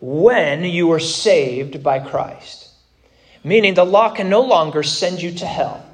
when 0.00 0.64
you 0.64 0.86
were 0.86 1.00
saved 1.00 1.82
by 1.82 1.98
Christ. 1.98 2.69
Meaning 3.42 3.74
the 3.74 3.84
law 3.84 4.10
can 4.10 4.28
no 4.28 4.42
longer 4.42 4.82
send 4.82 5.22
you 5.22 5.32
to 5.32 5.46
hell. 5.46 5.84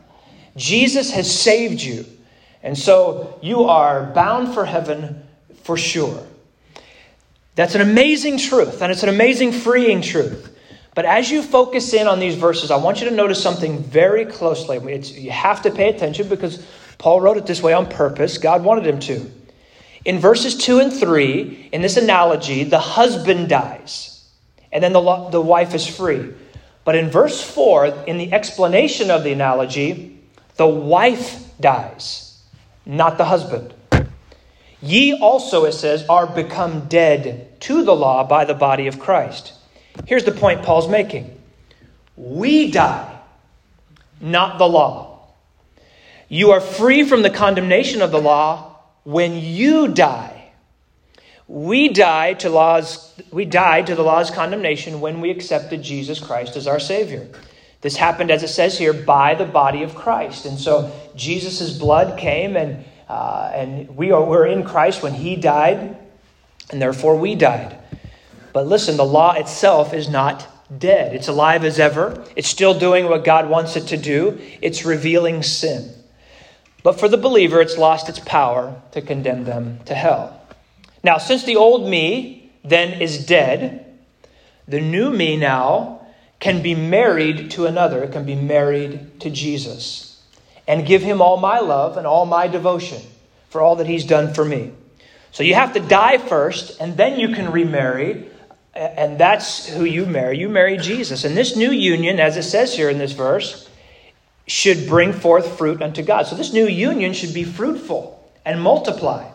Jesus 0.57 1.13
has 1.13 1.31
saved 1.31 1.81
you. 1.81 2.05
And 2.63 2.77
so 2.77 3.39
you 3.43 3.65
are 3.65 4.07
bound 4.13 4.53
for 4.53 4.65
heaven 4.65 5.23
for 5.63 5.77
sure. 5.77 6.27
That's 7.55 7.75
an 7.75 7.81
amazing 7.81 8.39
truth, 8.39 8.83
and 8.83 8.93
it's 8.93 9.03
an 9.03 9.09
amazing 9.09 9.53
freeing 9.53 10.03
truth. 10.03 10.53
But 10.95 11.05
as 11.05 11.31
you 11.31 11.43
focus 11.43 11.93
in 11.95 12.07
on 12.07 12.21
these 12.21 12.35
verses, 12.35 12.71
I 12.71 12.77
want 12.77 13.01
you 13.01 13.09
to 13.09 13.15
notice 13.15 13.43
something 13.43 13.83
very 13.83 14.25
closely. 14.25 14.79
It's, 14.93 15.13
you 15.13 15.31
have 15.31 15.63
to 15.63 15.71
pay 15.71 15.89
attention 15.89 16.29
because 16.29 16.67
Paul 16.99 17.21
wrote 17.21 17.37
it 17.37 17.47
this 17.47 17.63
way 17.63 17.73
on 17.73 17.87
purpose. 17.87 18.39
God 18.39 18.65
wanted 18.65 18.87
him 18.87 18.99
to. 19.01 19.31
In 20.05 20.19
verses 20.19 20.57
2 20.57 20.79
and 20.81 20.93
3, 20.93 21.71
in 21.73 21.83
this 21.83 21.97
analogy, 21.97 22.65
the 22.65 22.79
husband 22.79 23.49
dies, 23.49 24.25
and 24.73 24.83
then 24.83 24.93
the, 24.93 25.29
the 25.31 25.41
wife 25.41 25.75
is 25.75 25.87
free. 25.87 26.33
But 26.87 26.95
in 26.95 27.11
verse 27.11 27.43
4, 27.43 28.05
in 28.07 28.17
the 28.17 28.33
explanation 28.33 29.11
of 29.11 29.25
the 29.25 29.33
analogy, 29.33 30.19
the 30.57 30.67
wife 30.67 31.45
dies 31.61 32.27
not 32.87 33.19
the 33.19 33.25
husband. 33.25 33.75
Ye 34.81 35.19
also, 35.19 35.65
it 35.65 35.73
says, 35.73 36.07
are 36.09 36.27
become 36.27 36.87
dead 36.87 37.61
to 37.63 37.83
the 37.83 37.95
law 37.95 38.25
by 38.25 38.45
the 38.45 38.55
body 38.55 38.87
of 38.87 39.01
Christ. 39.01 39.53
Here's 40.07 40.25
the 40.25 40.33
point 40.33 40.63
Paul's 40.63 40.89
making 40.89 41.33
we 42.17 42.71
die, 42.71 43.19
not 44.21 44.59
the 44.59 44.69
law. 44.69 45.29
You 46.29 46.53
are 46.53 46.61
free 46.61 47.05
from 47.05 47.23
the 47.23 47.31
condemnation 47.31 48.01
of 48.03 48.11
the 48.11 48.21
law 48.21 48.77
when 49.05 49.37
you 49.37 49.89
die. 49.89 50.36
We 51.49 51.89
die 51.89 52.35
to 52.35 52.51
laws 52.51 53.15
we 53.31 53.45
died 53.45 53.87
to 53.87 53.95
the 53.95 54.03
law's 54.03 54.31
condemnation 54.31 55.01
when 55.01 55.21
we 55.21 55.31
accepted 55.31 55.83
Jesus 55.83 56.21
Christ 56.21 56.57
as 56.57 56.67
our 56.67 56.81
savior. 56.81 57.29
This 57.81 57.97
happened, 57.97 58.31
as 58.31 58.43
it 58.43 58.49
says 58.49 58.79
here, 58.79 58.93
by 58.93 59.35
the 59.35 59.45
body 59.45 59.83
of 59.83 59.95
Christ. 59.95 60.47
And 60.47 60.59
so 60.59 60.91
Jesus' 61.15 61.77
blood 61.79 62.19
came, 62.19 62.57
and, 62.57 62.85
uh, 63.09 63.51
and 63.55 63.97
we 63.97 64.11
are, 64.11 64.25
were 64.25 64.47
in 64.47 64.65
Christ 64.65 65.03
when 65.03 65.15
he 65.15 65.37
died, 65.37 65.97
and 66.71 66.83
therefore 66.83 67.17
we 67.17 67.35
died. 67.35 67.79
But 68.53 68.67
listen, 68.67 68.97
the 68.97 69.05
law 69.05 69.35
itself 69.35 69.93
is 69.93 70.09
not 70.09 70.49
dead. 70.79 71.15
It's 71.15 71.29
alive 71.29 71.65
as 71.65 71.79
ever. 71.79 72.25
It's 72.35 72.49
still 72.49 72.77
doing 72.77 73.07
what 73.09 73.25
God 73.25 73.49
wants 73.49 73.77
it 73.77 73.87
to 73.89 73.97
do. 73.97 74.41
It's 74.63 74.85
revealing 74.85 75.43
sin. 75.43 75.93
But 76.83 76.99
for 76.99 77.09
the 77.09 77.19
believer, 77.19 77.61
it's 77.61 77.77
lost 77.77 78.09
its 78.09 78.19
power 78.21 78.81
to 78.93 79.03
condemn 79.03 79.45
them 79.45 79.81
to 79.85 79.95
hell. 79.95 80.46
Now, 81.07 81.19
since 81.19 81.45
the 81.45 81.55
old 81.55 81.89
me 81.89 82.51
then 82.65 83.01
is 83.01 83.25
dead, 83.25 83.97
the 84.67 84.81
new 84.81 85.09
me 85.09 85.37
now 85.37 86.05
can 86.41 86.63
be 86.63 86.75
married 86.75 87.53
to 87.53 87.67
another, 87.67 88.09
can 88.09 88.25
be 88.25 88.35
married 88.35 89.21
to 89.21 89.31
Jesus, 89.31 90.21
and 90.67 90.85
give 90.85 91.03
him 91.03 91.23
all 91.23 91.37
my 91.37 91.61
love 91.61 91.97
and 91.97 92.09
all 92.09 92.27
my 92.27 92.49
devotion 92.49 93.01
for 93.51 93.61
all 93.61 93.77
that 93.77 93.87
he's 93.87 94.05
done 94.05 94.35
for 94.35 94.45
me. 94.45 94.73
So 95.31 95.45
you 95.45 95.55
have 95.55 95.75
to 95.75 95.81
die 95.81 96.19
first, 96.19 96.81
and 96.81 96.97
then 96.97 97.21
you 97.21 97.29
can 97.29 97.53
remarry, 97.53 98.29
and 98.75 99.17
that's 99.17 99.69
who 99.69 99.85
you 99.85 100.07
marry. 100.07 100.37
You 100.39 100.49
marry 100.49 100.77
Jesus. 100.77 101.23
And 101.23 101.37
this 101.37 101.55
new 101.55 101.71
union, 101.71 102.19
as 102.19 102.37
it 102.37 102.43
says 102.43 102.75
here 102.75 102.91
in 102.91 102.99
this 102.99 103.13
verse, 103.13 103.71
should 104.49 104.89
bring 104.89 105.13
forth 105.13 105.57
fruit 105.57 105.81
unto 105.83 106.03
God. 106.03 106.27
So 106.27 106.35
this 106.35 106.53
new 106.53 106.67
union 106.67 107.13
should 107.13 107.33
be 107.33 107.45
fruitful 107.45 108.29
and 108.45 108.61
multiply. 108.61 109.31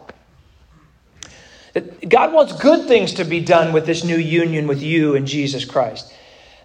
God 2.08 2.34
wants 2.34 2.54
good 2.60 2.88
things 2.88 3.14
to 3.16 3.24
be 3.24 3.40
done 3.40 3.74
with 3.74 3.86
this 3.86 4.04
new 4.04 4.18
union 4.18 4.68
with 4.68 4.82
you 4.82 5.16
and 5.16 5.26
Jesus 5.26 5.66
Christ. 5.66 6.14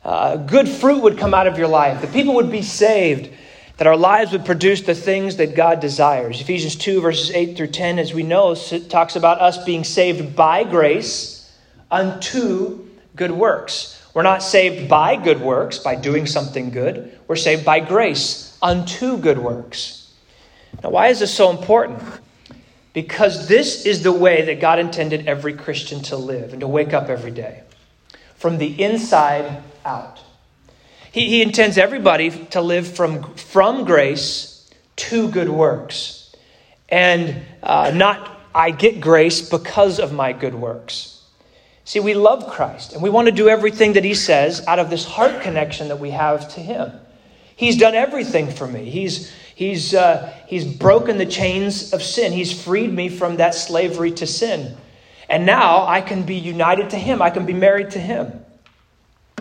Uh, 0.05 0.37
good 0.37 0.69
fruit 0.69 1.03
would 1.03 1.19
come 1.19 1.35
out 1.35 1.47
of 1.47 1.59
your 1.59 1.69
life. 1.69 2.01
The 2.01 2.07
people 2.07 2.35
would 2.35 2.51
be 2.51 2.63
saved. 2.63 3.31
That 3.79 3.87
our 3.87 3.97
lives 3.97 4.33
would 4.33 4.47
produce 4.47 4.81
the 4.81 4.95
things 4.95 5.37
that 5.37 5.55
God 5.55 5.81
desires. 5.81 6.41
Ephesians 6.41 6.77
2, 6.77 7.03
verses 7.03 7.31
8 7.31 7.59
through 7.59 7.67
10, 7.67 7.99
as 7.99 8.15
we 8.15 8.23
know, 8.23 8.55
talks 8.55 9.17
about 9.17 9.43
us 9.43 9.63
being 9.67 9.85
saved 9.85 10.35
by 10.35 10.65
grace 10.65 11.55
unto 11.91 12.87
good 13.15 13.33
works 13.33 13.97
we're 14.17 14.23
not 14.23 14.43
saved 14.43 14.89
by 14.89 15.17
good 15.17 15.43
works, 15.43 15.79
by 15.79 15.95
doing 15.95 16.25
something 16.25 16.71
good. 16.71 17.19
We're 17.29 17.37
saved 17.37 17.67
by 17.67 17.81
grace 17.81 18.57
unto 18.63 19.19
good 19.19 19.37
works. 19.37 20.11
Now, 20.83 20.89
why 20.89 21.09
is 21.09 21.21
this 21.21 21.35
so 21.35 21.51
important? 21.51 22.03
Because 22.97 23.47
this 23.47 23.85
is 23.85 24.03
the 24.03 24.11
way 24.11 24.47
that 24.47 24.59
God 24.59 24.79
intended 24.79 25.29
every 25.29 25.53
Christian 25.53 26.01
to 26.05 26.17
live 26.17 26.53
and 26.53 26.61
to 26.61 26.67
wake 26.67 26.95
up 26.95 27.11
every 27.11 27.31
day 27.31 27.63
from 28.37 28.57
the 28.57 28.83
inside 28.83 29.63
out. 29.85 30.19
He, 31.13 31.29
he 31.29 31.43
intends 31.43 31.77
everybody 31.77 32.31
to 32.53 32.63
live 32.63 32.89
from, 32.89 33.35
from 33.35 33.85
grace 33.85 34.71
to 34.97 35.31
good 35.31 35.51
works 35.51 36.35
and 36.89 37.43
uh, 37.63 37.93
not 37.95 38.31
I 38.55 38.71
get 38.71 39.03
grace 39.03 39.47
because 39.47 40.01
of 40.01 40.15
my 40.15 40.33
good 40.33 40.55
works. 40.55 41.23
See, 41.85 42.01
we 42.01 42.15
love 42.15 42.49
Christ 42.49 42.95
and 42.95 43.03
we 43.03 43.11
want 43.11 43.27
to 43.27 43.33
do 43.33 43.51
everything 43.51 43.93
that 43.93 44.05
He 44.05 44.15
says 44.15 44.67
out 44.67 44.79
of 44.79 44.89
this 44.89 45.05
heart 45.05 45.43
connection 45.43 45.89
that 45.89 46.01
we 46.01 46.13
have 46.13 46.49
to 46.55 46.61
Him. 46.61 46.93
He's 47.57 47.77
done 47.77 47.95
everything 47.95 48.51
for 48.51 48.67
me. 48.67 48.89
He's, 48.89 49.31
he's, 49.57 49.95
uh, 49.95 50.33
he's 50.47 50.65
broken 50.65 51.19
the 51.19 51.27
chains 51.27 51.93
of 51.93 52.03
sin. 52.03 52.33
He's 52.33 52.53
freed 52.53 52.93
me 52.93 53.09
from 53.09 53.39
that 53.39 53.57
slavery 53.57 54.13
to 54.13 54.27
sin. 54.27 54.77
And 55.29 55.45
now 55.45 55.87
I 55.87 56.03
can 56.03 56.23
be 56.23 56.37
united 56.37 56.91
to 56.91 56.97
Him, 56.97 57.21
I 57.21 57.31
can 57.31 57.47
be 57.47 57.53
married 57.53 57.91
to 57.93 57.99
Him. 57.99 58.45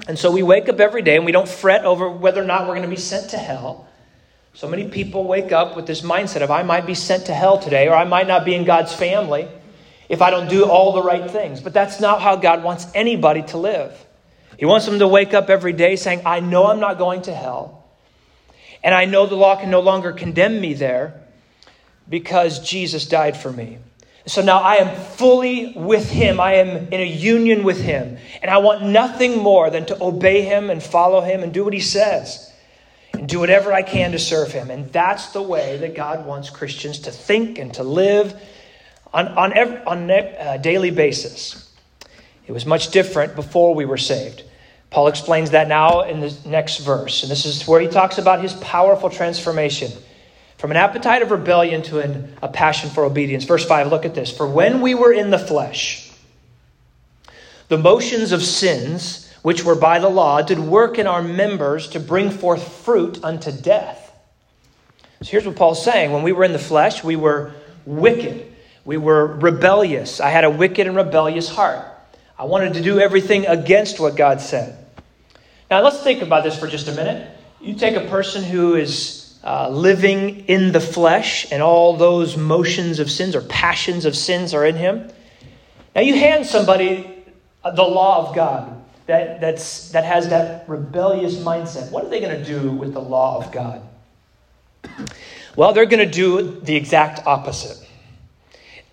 And 0.08 0.18
so 0.18 0.32
we 0.32 0.42
wake 0.44 0.70
up 0.70 0.80
every 0.80 1.02
day 1.02 1.16
and 1.16 1.26
we 1.26 1.32
don't 1.32 1.48
fret 1.48 1.86
over 1.86 2.10
whether 2.10 2.42
or 2.42 2.46
not 2.46 2.68
we're 2.68 2.76
going 2.76 2.84
to 2.84 2.96
be 2.96 2.96
sent 2.96 3.32
to 3.32 3.38
hell. 3.38 3.88
So 4.54 4.70
many 4.70 4.88
people 4.88 5.26
wake 5.26 5.52
up 5.52 5.76
with 5.76 5.86
this 5.86 6.02
mindset 6.02 6.42
of, 6.42 6.50
I 6.50 6.64
might 6.64 6.86
be 6.86 6.96
sent 6.96 7.26
to 7.26 7.34
hell 7.34 7.60
today, 7.60 7.90
or 7.90 7.94
I 7.94 8.06
might 8.06 8.28
not 8.28 8.46
be 8.46 8.56
in 8.56 8.64
God's 8.64 8.94
family 8.94 9.48
if 10.08 10.22
I 10.22 10.30
don't 10.30 10.48
do 10.48 10.66
all 10.66 10.94
the 10.94 11.04
right 11.04 11.30
things. 11.30 11.60
But 11.60 11.74
that's 11.74 12.00
not 12.00 12.22
how 12.22 12.38
God 12.38 12.64
wants 12.64 12.88
anybody 12.96 13.42
to 13.44 13.58
live. 13.58 13.94
He 14.58 14.66
wants 14.66 14.86
them 14.86 15.00
to 15.00 15.08
wake 15.08 15.34
up 15.34 15.50
every 15.50 15.74
day 15.74 15.98
saying, 15.98 16.22
I 16.26 16.40
know 16.40 16.68
I'm 16.68 16.80
not 16.80 16.98
going 16.98 17.24
to 17.24 17.36
hell. 17.36 17.85
And 18.84 18.94
I 18.94 19.06
know 19.06 19.26
the 19.26 19.36
law 19.36 19.56
can 19.56 19.70
no 19.70 19.80
longer 19.80 20.12
condemn 20.12 20.60
me 20.60 20.74
there 20.74 21.22
because 22.10 22.60
Jesus 22.60 23.08
died 23.08 23.38
for 23.38 23.52
me. 23.52 23.80
So 24.28 24.42
now 24.42 24.60
I 24.60 24.76
am 24.76 24.96
fully 24.96 25.74
with 25.76 26.10
Him. 26.10 26.40
I 26.40 26.56
am 26.56 26.70
in 26.70 27.00
a 27.00 27.06
union 27.06 27.64
with 27.64 27.80
Him. 27.80 28.18
And 28.42 28.50
I 28.50 28.58
want 28.58 28.84
nothing 28.84 29.38
more 29.38 29.70
than 29.70 29.86
to 29.88 30.04
obey 30.04 30.42
Him 30.42 30.70
and 30.70 30.82
follow 30.82 31.22
Him 31.22 31.44
and 31.44 31.54
do 31.54 31.64
what 31.64 31.74
He 31.74 31.80
says 31.80 32.52
and 33.14 33.30
do 33.30 33.40
whatever 33.40 33.72
I 33.72 33.84
can 33.84 34.12
to 34.12 34.20
serve 34.20 34.52
Him. 34.52 34.72
And 34.72 34.92
that's 34.92 35.32
the 35.32 35.42
way 35.42 35.78
that 35.78 35.96
God 35.96 36.26
wants 36.26 36.50
Christians 36.50 37.00
to 37.00 37.12
think 37.12 37.60
and 37.60 37.74
to 37.76 37.84
live 37.84 38.40
on, 39.14 39.28
on, 39.30 39.54
every, 39.54 39.78
on 39.86 40.10
a 40.10 40.16
uh, 40.16 40.58
daily 40.58 40.92
basis. 40.92 41.72
It 42.48 42.52
was 42.52 42.66
much 42.66 42.92
different 42.92 43.36
before 43.36 43.74
we 43.76 43.86
were 43.86 43.98
saved. 43.98 44.44
Paul 44.96 45.10
explains 45.10 45.50
that 45.50 45.68
now 45.68 46.04
in 46.04 46.22
the 46.22 46.34
next 46.46 46.78
verse. 46.78 47.22
And 47.22 47.30
this 47.30 47.46
is 47.46 47.68
where 47.68 47.82
he 47.82 47.90
talks 47.90 48.18
about 48.18 48.42
his 48.42 48.54
powerful 48.54 49.10
transformation 49.10 49.92
from 50.58 50.72
an 50.72 50.78
appetite 50.78 51.22
of 51.22 51.32
rebellion 51.32 51.82
to 51.84 52.00
an, 52.00 52.34
a 52.42 52.48
passion 52.48 52.90
for 52.90 53.04
obedience. 53.04 53.44
Verse 53.44 53.66
5, 53.66 53.90
look 53.90 54.06
at 54.06 54.16
this. 54.16 54.32
For 54.32 54.48
when 54.48 54.80
we 54.80 54.96
were 54.96 55.12
in 55.12 55.32
the 55.32 55.38
flesh, 55.38 56.10
the 57.68 57.78
motions 57.78 58.32
of 58.32 58.42
sins, 58.42 59.30
which 59.42 59.66
were 59.66 59.76
by 59.76 60.00
the 60.00 60.08
law, 60.08 60.42
did 60.42 60.60
work 60.60 60.98
in 60.98 61.08
our 61.08 61.22
members 61.22 61.90
to 61.90 62.00
bring 62.00 62.32
forth 62.32 62.66
fruit 62.86 63.22
unto 63.22 63.52
death. 63.52 64.18
So 65.24 65.30
here's 65.30 65.46
what 65.46 65.58
Paul's 65.58 65.84
saying. 65.84 66.14
When 66.14 66.24
we 66.24 66.32
were 66.32 66.46
in 66.46 66.54
the 66.54 66.58
flesh, 66.58 67.04
we 67.04 67.18
were 67.18 67.52
wicked. 67.86 68.50
We 68.86 68.96
were 68.96 69.28
rebellious. 69.28 70.22
I 70.22 70.30
had 70.30 70.46
a 70.46 70.50
wicked 70.50 70.88
and 70.88 70.96
rebellious 70.96 71.50
heart. 71.50 71.86
I 72.40 72.46
wanted 72.46 72.76
to 72.76 72.82
do 72.82 73.02
everything 73.02 73.46
against 73.46 74.00
what 74.00 74.16
God 74.16 74.40
said. 74.40 74.84
Now, 75.70 75.82
let's 75.82 76.02
think 76.02 76.22
about 76.22 76.44
this 76.44 76.58
for 76.58 76.68
just 76.68 76.88
a 76.88 76.94
minute. 76.94 77.28
You 77.60 77.74
take 77.74 77.96
a 77.96 78.08
person 78.08 78.44
who 78.44 78.76
is 78.76 79.40
uh, 79.44 79.70
living 79.70 80.46
in 80.48 80.72
the 80.72 80.80
flesh, 80.80 81.52
and 81.52 81.62
all 81.62 81.98
those 81.98 82.38
motions 82.38 83.00
of 83.00 83.10
sins 83.10 83.36
or 83.36 83.42
passions 83.42 84.06
of 84.06 84.16
sins 84.16 84.54
are 84.54 84.66
in 84.66 84.76
him. 84.76 85.10
Now, 85.96 86.02
you 86.02 86.16
hand 86.18 86.46
somebody 86.46 87.24
the 87.64 87.84
law 87.84 88.28
of 88.28 88.36
God 88.36 88.84
that, 89.08 89.42
that's, 89.42 89.90
that 89.92 90.04
has 90.04 90.30
that 90.30 90.68
rebellious 90.68 91.36
mindset. 91.36 91.92
What 91.92 92.06
are 92.06 92.10
they 92.10 92.20
going 92.20 92.38
to 92.38 92.46
do 92.46 92.72
with 92.72 92.94
the 92.94 93.02
law 93.02 93.44
of 93.44 93.52
God? 93.52 93.82
Well, 95.56 95.74
they're 95.74 95.86
going 95.86 96.06
to 96.06 96.12
do 96.12 96.60
the 96.62 96.76
exact 96.76 97.26
opposite. 97.26 97.88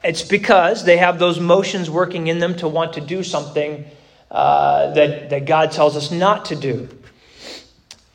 It's 0.05 0.23
because 0.23 0.85
they 0.85 0.97
have 0.97 1.19
those 1.19 1.39
motions 1.39 1.91
working 1.91 2.27
in 2.27 2.39
them 2.39 2.57
to 2.57 2.69
want 2.69 2.95
to 2.95 3.01
do 3.01 3.23
something 3.23 3.85
uh, 4.33 4.92
that, 4.95 5.29
that 5.29 5.45
God 5.45 5.73
tells 5.73 5.95
us 5.95 6.11
not 6.11 6.47
to 6.47 6.57
do. 6.57 6.88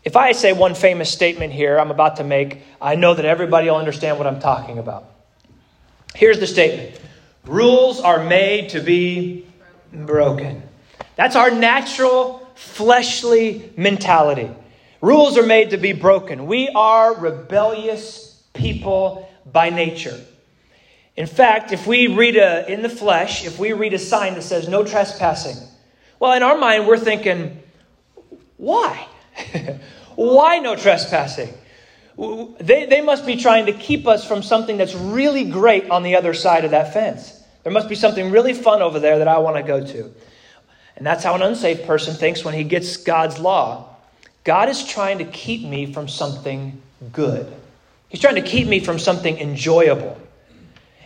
If 0.04 0.16
I 0.16 0.32
say 0.32 0.52
one 0.52 0.74
famous 0.74 1.12
statement 1.12 1.54
here 1.54 1.80
I'm 1.80 1.92
about 1.92 2.16
to 2.16 2.24
make, 2.24 2.64
I 2.82 2.96
know 2.96 3.14
that 3.14 3.24
everybody 3.24 3.70
will 3.70 3.78
understand 3.78 4.18
what 4.18 4.26
I'm 4.26 4.40
talking 4.40 4.80
about. 4.80 5.06
Here's 6.16 6.40
the 6.40 6.48
statement 6.48 7.00
Rules 7.46 8.02
are 8.02 8.24
made 8.24 8.70
to 8.70 8.80
be 8.80 9.46
broken. 9.94 10.64
That's 11.16 11.36
our 11.36 11.52
natural, 11.52 12.50
fleshly 12.56 13.72
mentality. 13.78 14.50
Rules 15.02 15.38
are 15.38 15.46
made 15.46 15.70
to 15.70 15.78
be 15.78 15.94
broken. 15.94 16.48
We 16.48 16.70
are 16.70 17.14
rebellious 17.14 18.42
people 18.54 19.30
by 19.46 19.70
nature. 19.70 20.20
In 21.16 21.28
fact, 21.28 21.72
if 21.72 21.86
we 21.86 22.08
read 22.08 22.38
a, 22.38 22.72
in 22.72 22.82
the 22.82 22.90
flesh, 22.90 23.46
if 23.46 23.60
we 23.60 23.74
read 23.74 23.94
a 23.94 24.00
sign 24.00 24.34
that 24.34 24.42
says 24.42 24.68
no 24.68 24.84
trespassing, 24.84 25.68
well, 26.20 26.34
in 26.34 26.44
our 26.44 26.58
mind, 26.58 26.88
we're 26.88 26.98
thinking, 26.98 27.62
why? 28.58 29.08
why 30.16 30.60
no 30.60 30.76
trespassing? 30.76 31.54
They, 32.18 32.88
they 32.88 33.02
must 33.02 33.26
be 33.26 33.38
trying 33.38 33.68
to 33.68 33.74
keep 33.74 34.08
us 34.08 34.28
from 34.28 34.42
something 34.42 34.78
that's 34.78 34.96
really 34.96 35.46
great 35.46 35.90
on 35.90 36.02
the 36.02 36.16
other 36.16 36.34
side 36.34 36.66
of 36.66 36.72
that 36.72 36.94
fence. 36.94 37.44
There 37.64 37.72
must 37.72 37.90
be 37.90 37.96
something 37.96 38.32
really 38.32 38.54
fun 38.54 38.82
over 38.82 39.00
there 39.00 39.20
that 39.20 39.28
I 39.28 39.38
want 39.38 39.58
to 39.58 39.64
go 39.64 39.86
to. 39.86 40.12
And 40.96 41.06
that's 41.06 41.24
how 41.24 41.36
an 41.36 41.44
unsafe 41.44 41.86
person 41.86 42.16
thinks 42.16 42.44
when 42.44 42.56
he 42.56 42.64
gets 42.64 42.98
God's 42.98 43.38
law. 43.38 43.96
God 44.44 44.70
is 44.70 44.84
trying 44.84 45.20
to 45.20 45.26
keep 45.26 45.64
me 45.68 45.92
from 45.92 46.08
something 46.08 46.82
good, 47.12 47.54
He's 48.10 48.22
trying 48.22 48.36
to 48.36 48.42
keep 48.42 48.68
me 48.68 48.80
from 48.80 48.98
something 48.98 49.38
enjoyable. 49.38 50.18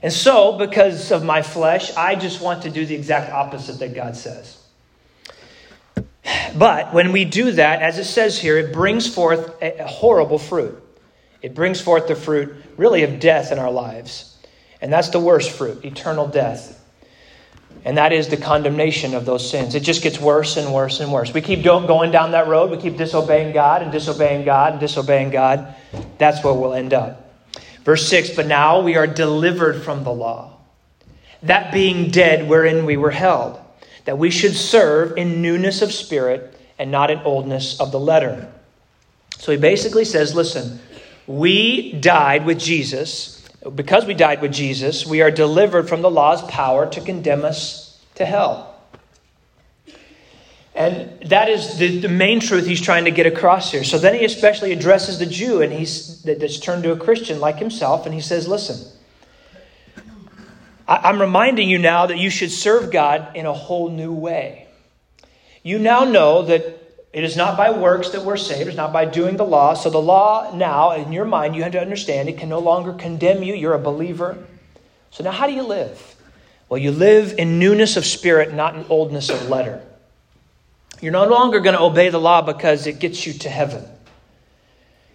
And 0.04 0.14
so, 0.14 0.58
because 0.58 1.12
of 1.12 1.24
my 1.24 1.42
flesh, 1.42 1.96
I 1.96 2.16
just 2.16 2.42
want 2.42 2.64
to 2.64 2.70
do 2.70 2.86
the 2.86 2.96
exact 2.96 3.32
opposite 3.32 3.80
that 3.80 3.94
God 3.94 4.16
says. 4.16 4.61
But 6.56 6.94
when 6.94 7.12
we 7.12 7.26
do 7.26 7.52
that, 7.54 7.82
as 7.82 7.98
it 7.98 8.06
says 8.06 8.40
here, 8.40 8.58
it 8.58 8.74
brings 8.74 9.14
forth 9.14 9.62
a 9.62 9.86
horrible 9.86 10.38
fruit. 10.38 10.82
It 11.42 11.56
brings 11.56 11.82
forth 11.82 12.08
the 12.08 12.16
fruit, 12.16 12.54
really, 12.78 13.04
of 13.04 13.20
death 13.20 13.52
in 13.52 13.60
our 13.60 13.72
lives. 13.72 14.38
And 14.82 14.92
that's 14.92 15.10
the 15.10 15.20
worst 15.20 15.52
fruit 15.52 15.84
eternal 15.86 16.28
death. 16.28 16.78
And 17.84 17.98
that 17.98 18.14
is 18.14 18.28
the 18.28 18.38
condemnation 18.38 19.16
of 19.16 19.26
those 19.26 19.50
sins. 19.50 19.74
It 19.74 19.80
just 19.82 20.04
gets 20.04 20.20
worse 20.20 20.58
and 20.58 20.72
worse 20.72 21.00
and 21.00 21.12
worse. 21.12 21.34
We 21.34 21.42
keep 21.42 21.64
going 21.64 22.12
down 22.12 22.32
that 22.32 22.48
road. 22.48 22.70
We 22.70 22.78
keep 22.78 22.98
disobeying 22.98 23.54
God 23.54 23.82
and 23.82 23.92
disobeying 23.92 24.46
God 24.46 24.74
and 24.74 24.80
disobeying 24.80 25.32
God. 25.32 25.74
That's 26.20 26.44
where 26.44 26.54
we'll 26.54 26.74
end 26.74 26.94
up. 26.94 27.32
Verse 27.84 28.08
6 28.08 28.32
But 28.32 28.46
now 28.48 28.82
we 28.82 28.98
are 28.98 29.08
delivered 29.08 29.84
from 29.84 30.04
the 30.04 30.12
law, 30.12 30.58
that 31.44 31.74
being 31.74 32.12
dead 32.12 32.48
wherein 32.48 32.86
we 32.86 32.98
were 32.98 33.12
held, 33.12 33.60
that 34.06 34.18
we 34.18 34.32
should 34.32 34.56
serve 34.56 35.18
in 35.18 35.42
newness 35.42 35.82
of 35.82 35.92
spirit 35.92 36.56
and 36.80 36.92
not 36.92 37.12
in 37.12 37.20
oldness 37.20 37.80
of 37.80 37.92
the 37.92 38.00
letter. 38.00 38.52
So 39.38 39.52
he 39.52 39.58
basically 39.58 40.06
says, 40.06 40.36
listen, 40.36 40.80
we 41.28 41.94
died 41.94 42.46
with 42.46 42.60
Jesus. 42.60 43.38
Because 43.76 44.06
we 44.06 44.16
died 44.16 44.42
with 44.42 44.52
Jesus, 44.52 45.06
we 45.06 45.22
are 45.22 45.30
delivered 45.30 45.88
from 45.88 46.02
the 46.02 46.10
law's 46.10 46.42
power 46.44 46.90
to 46.90 47.02
condemn 47.02 47.46
us 47.46 48.04
to 48.16 48.26
hell. 48.26 48.72
And 50.74 51.30
that 51.30 51.50
is 51.50 51.78
the, 51.78 52.00
the 52.00 52.08
main 52.08 52.40
truth 52.40 52.66
he's 52.66 52.82
trying 52.82 53.06
to 53.06 53.12
get 53.12 53.28
across 53.28 53.72
here. 53.72 53.84
So 53.84 54.00
then 54.00 54.16
he 54.16 54.26
especially 54.26 54.72
addresses 54.72 55.20
the 55.20 55.26
Jew 55.26 55.62
and 55.62 55.72
he's 55.72 56.24
that's 56.24 56.60
turned 56.60 56.84
to 56.84 56.92
a 56.92 56.98
Christian 56.98 57.40
like 57.40 57.58
himself, 57.58 58.06
and 58.06 58.16
he 58.16 58.22
says, 58.22 58.48
Listen, 58.48 58.92
I'm 60.92 61.22
reminding 61.22 61.70
you 61.70 61.78
now 61.78 62.08
that 62.08 62.18
you 62.18 62.30
should 62.30 62.52
serve 62.52 62.92
God 62.92 63.36
in 63.36 63.46
a 63.46 63.54
whole 63.54 63.90
new 63.90 64.14
way. 64.14 64.68
You 65.64 65.80
now 65.80 66.04
know 66.04 66.42
that 66.44 66.64
it 67.14 67.24
is 67.24 67.38
not 67.38 67.56
by 67.56 67.72
works 67.72 68.10
that 68.10 68.24
we're 68.24 68.38
saved, 68.38 68.68
it's 68.68 68.78
not 68.78 68.92
by 68.92 69.06
doing 69.06 69.38
the 69.38 69.46
law. 69.46 69.74
So 69.74 69.90
the 69.90 70.02
law 70.02 70.54
now, 70.56 70.92
in 70.92 71.12
your 71.12 71.26
mind, 71.26 71.56
you 71.56 71.64
have 71.64 71.74
to 71.74 71.82
understand 71.82 72.30
it 72.30 72.38
can 72.38 72.50
no 72.50 72.60
longer 72.60 72.94
condemn 72.94 73.44
you. 73.44 73.54
You're 73.54 73.74
a 73.74 73.80
believer. 73.80 74.38
So 75.12 75.24
now, 75.24 75.32
how 75.32 75.48
do 75.48 75.54
you 75.54 75.64
live? 75.64 76.16
Well, 76.68 76.78
you 76.78 76.92
live 76.92 77.36
in 77.38 77.60
newness 77.60 77.98
of 77.98 78.06
spirit, 78.06 78.54
not 78.54 78.76
in 78.76 78.86
oldness 78.90 79.30
of 79.30 79.50
letter. 79.50 79.84
You're 81.02 81.12
no 81.12 81.28
longer 81.28 81.60
going 81.60 81.76
to 81.76 81.82
obey 81.82 82.10
the 82.10 82.20
law 82.20 82.42
because 82.42 82.88
it 82.88 83.00
gets 83.00 83.26
you 83.26 83.34
to 83.34 83.50
heaven. 83.50 83.84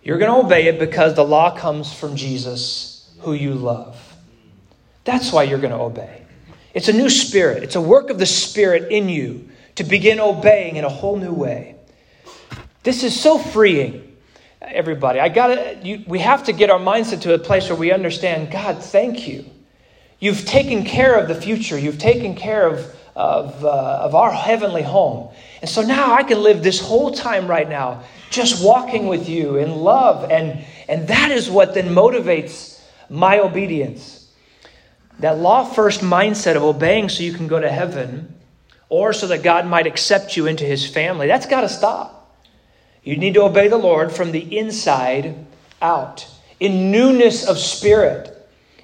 You're 0.03 0.19
going 0.19 0.31
to 0.31 0.47
obey 0.47 0.67
it 0.67 0.79
because 0.79 1.15
the 1.15 1.25
law 1.25 1.57
comes 1.57 1.93
from 1.93 2.17
Jesus, 2.17 3.11
who 3.21 3.33
you 3.33 3.55
love. 3.55 4.06
That's 5.07 5.33
why 5.33 5.45
you're 5.45 5.59
going 5.59 5.73
to 5.73 5.81
obey. 5.81 6.23
It's 6.75 6.89
a 6.89 6.93
new 6.93 7.09
spirit, 7.09 7.63
it's 7.63 7.77
a 7.77 7.81
work 7.81 8.11
of 8.11 8.19
the 8.19 8.27
Spirit 8.27 8.93
in 8.93 9.09
you 9.09 9.49
to 9.77 9.85
begin 9.85 10.21
obeying 10.21 10.77
in 10.77 10.85
a 10.85 10.91
whole 10.91 11.17
new 11.17 11.33
way. 11.33 11.77
This 12.83 13.03
is 13.03 13.19
so 13.19 13.39
freeing, 13.39 14.15
everybody. 14.61 15.19
I 15.19 15.31
got 15.31 15.47
to 15.47 15.79
you, 15.83 16.05
we 16.07 16.19
have 16.19 16.45
to 16.45 16.53
get 16.53 16.69
our 16.69 16.79
mindset 16.79 17.23
to 17.23 17.33
a 17.33 17.39
place 17.39 17.71
where 17.71 17.79
we 17.79 17.91
understand, 17.91 18.51
God, 18.51 18.83
thank 18.83 19.27
you. 19.27 19.47
You've 20.19 20.45
taken 20.45 20.85
care 20.85 21.19
of 21.19 21.29
the 21.29 21.35
future. 21.35 21.79
You've 21.79 21.99
taken 21.99 22.35
care 22.35 22.67
of 22.67 22.95
of, 23.17 23.65
uh, 23.65 24.01
of 24.03 24.15
our 24.15 24.31
heavenly 24.31 24.83
home. 24.83 25.31
And 25.63 25.71
so 25.71 25.81
now 25.81 26.13
I 26.13 26.23
can 26.23 26.43
live 26.43 26.63
this 26.63 26.79
whole 26.79 27.11
time 27.11 27.49
right 27.49 27.69
now 27.69 28.05
just 28.31 28.63
walking 28.63 29.07
with 29.07 29.27
you 29.27 29.57
in 29.57 29.75
love. 29.75 30.31
And, 30.31 30.65
and 30.87 31.09
that 31.09 31.31
is 31.31 31.51
what 31.51 31.73
then 31.73 31.95
motivates 31.95 32.79
my 33.09 33.39
obedience. 33.39 34.16
That 35.21 35.39
law 35.39 35.65
first 35.65 36.01
mindset 36.01 36.57
of 36.57 36.63
obeying 36.63 37.09
so 37.09 37.23
you 37.23 37.33
can 37.33 37.47
go 37.47 37.59
to 37.59 37.71
heaven 37.71 38.35
or 38.89 39.13
so 39.13 39.27
that 39.29 39.43
God 39.43 39.67
might 39.67 39.87
accept 39.87 40.37
you 40.37 40.47
into 40.47 40.65
his 40.65 40.87
family, 40.87 41.27
that's 41.27 41.47
got 41.47 41.63
to 41.63 41.69
stop. 41.69 42.13
You 43.03 43.17
need 43.17 43.35
to 43.35 43.43
obey 43.43 43.69
the 43.69 43.77
Lord 43.77 44.13
from 44.13 44.33
the 44.33 44.59
inside 44.59 45.47
out 45.81 46.27
in 46.61 46.91
newness 46.91 47.47
of 47.47 47.59
spirit. 47.59 48.33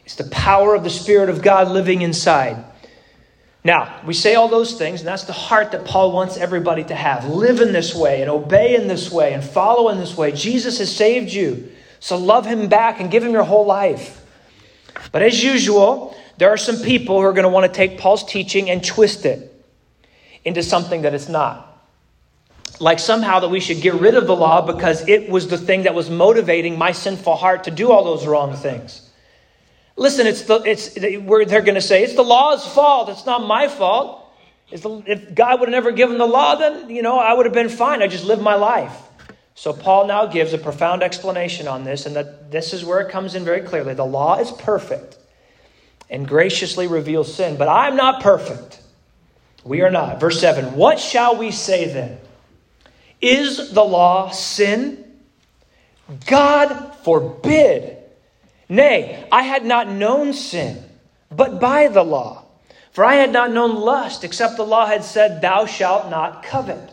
It's 0.04 0.14
the 0.16 0.30
power 0.30 0.74
of 0.74 0.84
the 0.84 0.90
Spirit 0.90 1.28
of 1.28 1.42
God 1.42 1.68
living 1.68 2.02
inside. 2.02 2.64
Now, 3.64 4.00
we 4.04 4.14
say 4.14 4.34
all 4.34 4.48
those 4.48 4.76
things, 4.76 5.00
and 5.00 5.08
that's 5.08 5.24
the 5.24 5.32
heart 5.32 5.70
that 5.70 5.84
Paul 5.84 6.12
wants 6.12 6.36
everybody 6.36 6.82
to 6.84 6.94
have. 6.94 7.28
Live 7.28 7.60
in 7.60 7.72
this 7.72 7.94
way, 7.94 8.20
and 8.20 8.28
obey 8.28 8.74
in 8.74 8.88
this 8.88 9.10
way, 9.10 9.32
and 9.32 9.44
follow 9.44 9.88
in 9.90 9.98
this 9.98 10.16
way. 10.16 10.32
Jesus 10.32 10.78
has 10.78 10.94
saved 10.94 11.32
you, 11.32 11.70
so 12.00 12.16
love 12.16 12.44
him 12.44 12.68
back 12.68 13.00
and 13.00 13.10
give 13.10 13.22
him 13.22 13.32
your 13.32 13.44
whole 13.44 13.64
life. 13.64 14.24
But 15.12 15.22
as 15.22 15.42
usual, 15.42 16.16
there 16.38 16.50
are 16.50 16.56
some 16.56 16.78
people 16.78 17.20
who 17.20 17.26
are 17.26 17.32
going 17.32 17.44
to 17.44 17.48
want 17.48 17.70
to 17.70 17.76
take 17.76 17.98
Paul's 17.98 18.24
teaching 18.24 18.70
and 18.70 18.84
twist 18.84 19.24
it 19.26 19.48
into 20.44 20.62
something 20.62 21.02
that 21.02 21.14
it's 21.14 21.28
not. 21.28 21.68
Like 22.80 22.98
somehow 22.98 23.40
that 23.40 23.48
we 23.48 23.60
should 23.60 23.80
get 23.80 23.94
rid 23.94 24.14
of 24.14 24.26
the 24.26 24.34
law 24.34 24.66
because 24.66 25.06
it 25.08 25.28
was 25.28 25.48
the 25.48 25.58
thing 25.58 25.84
that 25.84 25.94
was 25.94 26.10
motivating 26.10 26.76
my 26.76 26.92
sinful 26.92 27.36
heart 27.36 27.64
to 27.64 27.70
do 27.70 27.92
all 27.92 28.04
those 28.04 28.26
wrong 28.26 28.56
things. 28.56 29.08
Listen, 29.96 30.26
it's 30.26 30.42
the, 30.42 30.62
it's, 30.64 30.98
where 31.20 31.44
they're 31.44 31.60
going 31.60 31.74
to 31.74 31.80
say, 31.80 32.02
it's 32.02 32.14
the 32.14 32.24
law's 32.24 32.66
fault. 32.66 33.08
It's 33.10 33.26
not 33.26 33.46
my 33.46 33.68
fault. 33.68 34.18
The, 34.70 35.02
if 35.06 35.34
God 35.34 35.60
would 35.60 35.68
have 35.68 35.72
never 35.72 35.92
given 35.92 36.16
the 36.16 36.26
law, 36.26 36.54
then, 36.54 36.88
you 36.88 37.02
know, 37.02 37.18
I 37.18 37.34
would 37.34 37.44
have 37.44 37.54
been 37.54 37.68
fine. 37.68 38.02
I 38.02 38.08
just 38.08 38.24
lived 38.24 38.42
my 38.42 38.54
life. 38.54 38.96
So 39.54 39.74
Paul 39.74 40.06
now 40.06 40.24
gives 40.26 40.54
a 40.54 40.58
profound 40.58 41.02
explanation 41.02 41.68
on 41.68 41.84
this, 41.84 42.06
and 42.06 42.16
that 42.16 42.50
this 42.50 42.72
is 42.72 42.86
where 42.86 43.00
it 43.00 43.10
comes 43.10 43.34
in 43.34 43.44
very 43.44 43.60
clearly. 43.60 43.92
The 43.92 44.06
law 44.06 44.38
is 44.38 44.50
perfect 44.50 45.18
and 46.12 46.28
graciously 46.28 46.86
reveals 46.86 47.34
sin, 47.34 47.56
but 47.56 47.68
I'm 47.68 47.96
not 47.96 48.22
perfect. 48.22 48.80
We 49.64 49.80
are 49.80 49.90
not. 49.90 50.20
Verse 50.20 50.38
7 50.38 50.76
What 50.76 51.00
shall 51.00 51.36
we 51.36 51.50
say 51.50 51.92
then? 51.92 52.18
Is 53.20 53.72
the 53.72 53.82
law 53.82 54.30
sin? 54.30 55.04
God 56.26 56.94
forbid. 57.02 57.96
Nay, 58.68 59.26
I 59.32 59.42
had 59.42 59.64
not 59.64 59.88
known 59.88 60.34
sin, 60.34 60.84
but 61.30 61.60
by 61.60 61.88
the 61.88 62.02
law. 62.02 62.44
For 62.90 63.04
I 63.04 63.14
had 63.14 63.32
not 63.32 63.50
known 63.50 63.74
lust, 63.74 64.22
except 64.22 64.58
the 64.58 64.66
law 64.66 64.84
had 64.84 65.04
said, 65.04 65.40
Thou 65.40 65.64
shalt 65.64 66.10
not 66.10 66.42
covet. 66.42 66.92